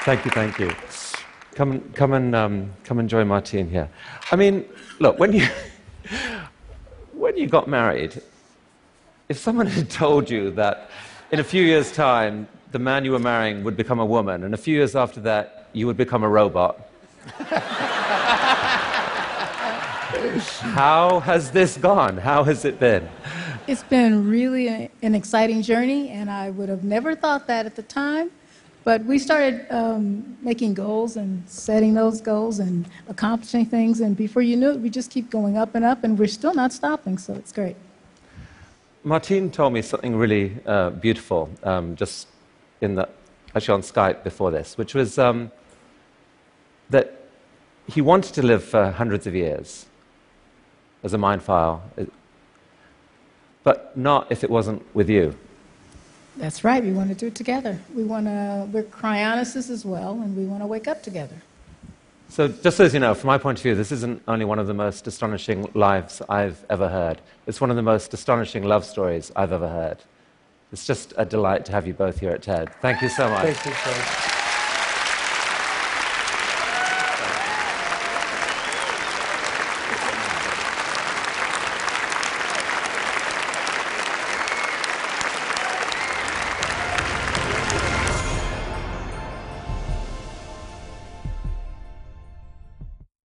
Thank 0.06 0.24
you, 0.24 0.30
thank 0.30 0.60
you. 0.60 0.72
Come, 1.56 1.82
come 1.96 2.14
and 2.14 2.36
um, 2.36 2.72
come 2.84 3.00
and 3.00 3.10
join 3.10 3.28
Martine 3.28 3.68
here. 3.68 3.90
I 4.32 4.36
mean, 4.36 4.64
look, 5.00 5.18
when 5.18 5.34
you 5.34 5.48
when 7.14 7.36
you 7.36 7.48
got 7.48 7.68
married, 7.68 8.22
if 9.30 9.40
someone 9.40 9.66
had 9.66 9.90
told 9.90 10.30
you 10.30 10.52
that 10.52 10.92
in 11.32 11.40
a 11.40 11.44
few 11.44 11.64
years' 11.64 11.92
time 11.92 12.48
the 12.72 12.78
man 12.78 13.04
you 13.04 13.14
were 13.14 13.20
marrying 13.20 13.64
would 13.64 13.76
become 13.76 14.00
a 14.00 14.06
woman, 14.06 14.44
and 14.44 14.54
a 14.54 14.58
few 14.58 14.76
years 14.76 14.96
after 14.96 15.20
that 15.22 15.70
you 15.74 15.88
would 15.88 15.98
become 15.98 16.22
a 16.22 16.30
robot, 16.30 16.88
how 20.76 21.20
has 21.22 21.50
this 21.50 21.78
gone? 21.78 22.18
How 22.18 22.44
has 22.44 22.64
it 22.64 22.80
been? 22.80 23.10
It's 23.66 23.82
been 23.82 24.30
really 24.30 24.92
an 25.02 25.16
exciting 25.16 25.64
journey, 25.64 26.10
and 26.10 26.30
I 26.30 26.52
would 26.52 26.70
have 26.70 26.84
never 26.84 27.16
thought 27.16 27.48
that 27.48 27.66
at 27.66 27.76
the 27.76 27.82
time. 27.82 28.30
But 28.86 29.04
we 29.04 29.18
started 29.18 29.66
um, 29.72 30.38
making 30.44 30.76
goals 30.76 31.18
and 31.18 31.44
setting 31.50 31.96
those 31.96 32.22
goals 32.22 32.60
and 32.60 32.86
accomplishing 33.10 33.66
things, 33.66 34.00
and 34.00 34.16
before 34.16 34.44
you 34.44 34.56
knew 34.56 34.70
it, 34.70 34.80
we 34.80 34.92
just 34.92 35.10
keep 35.10 35.32
going 35.32 35.58
up 35.58 35.74
and 35.74 35.84
up, 35.84 36.04
and 36.04 36.20
we're 36.20 36.28
still 36.28 36.54
not 36.54 36.72
stopping, 36.72 37.18
so 37.18 37.34
it's 37.34 37.52
great. 37.52 37.76
Martine 39.04 39.50
told 39.50 39.74
me 39.74 39.82
something 39.82 40.16
really 40.16 40.56
uh, 40.68 40.92
beautiful 40.92 41.50
um, 41.64 41.96
just 41.96 42.28
in 42.80 42.94
the, 42.94 43.10
actually 43.56 43.74
on 43.74 43.82
Skype 43.82 44.24
before 44.24 44.52
this, 44.52 44.78
which 44.78 44.94
was 44.94 45.18
um, 45.18 45.52
that 46.92 47.24
he 47.88 48.02
wanted 48.02 48.36
to 48.36 48.44
live 48.44 48.64
for 48.64 48.92
hundreds 48.92 49.26
of 49.26 49.34
years 49.34 49.88
as 51.02 51.14
a 51.14 51.18
mind 51.18 51.42
file, 51.42 51.84
but 53.64 53.98
not 53.98 54.32
if 54.32 54.44
it 54.44 54.50
wasn't 54.52 54.84
with 54.96 55.10
you. 55.10 55.36
That's 56.38 56.64
right. 56.64 56.84
We 56.84 56.92
want 56.92 57.10
to 57.10 57.16
do 57.16 57.28
it 57.28 57.36
together. 57.36 57.80
We 57.96 58.04
want 58.04 58.26
to. 58.26 58.68
We're 58.72 58.84
cryonicists 58.84 59.70
as 59.70 59.86
well, 59.86 60.14
and 60.14 60.36
we 60.36 60.46
want 60.46 60.62
to 60.64 60.68
wake 60.68 60.88
up 60.88 61.02
together. 61.02 61.36
So, 62.28 62.48
just 62.48 62.80
as 62.80 62.94
you 62.94 63.00
know, 63.00 63.14
from 63.14 63.28
my 63.28 63.38
point 63.38 63.60
of 63.60 63.64
view, 63.64 63.76
this 63.76 63.92
isn't 63.92 64.22
only 64.28 64.46
one 64.46 64.60
of 64.60 64.68
the 64.68 64.74
most 64.74 65.08
astonishing 65.08 65.70
lives 65.74 66.22
I've 66.28 66.66
ever 66.70 66.90
heard, 66.90 67.22
it's 67.48 67.62
one 67.62 67.70
of 67.70 67.76
the 67.76 67.84
most 67.84 68.14
astonishing 68.14 68.64
love 68.64 68.84
stories 68.84 69.32
I've 69.36 69.52
ever 69.52 69.70
heard. 69.70 70.00
It's 70.72 70.86
just 70.86 71.14
a 71.18 71.26
delight 71.26 71.64
to 71.66 71.72
have 71.72 71.88
you 71.88 71.94
both 71.94 72.20
here 72.20 72.32
at 72.32 72.42
TED. 72.42 72.74
Thank 72.82 73.02
you 73.02 73.10
so 73.10 73.30
much. 73.30 73.44
Thank 73.44 73.66
you, 73.66 73.72
Craig. 73.72 74.25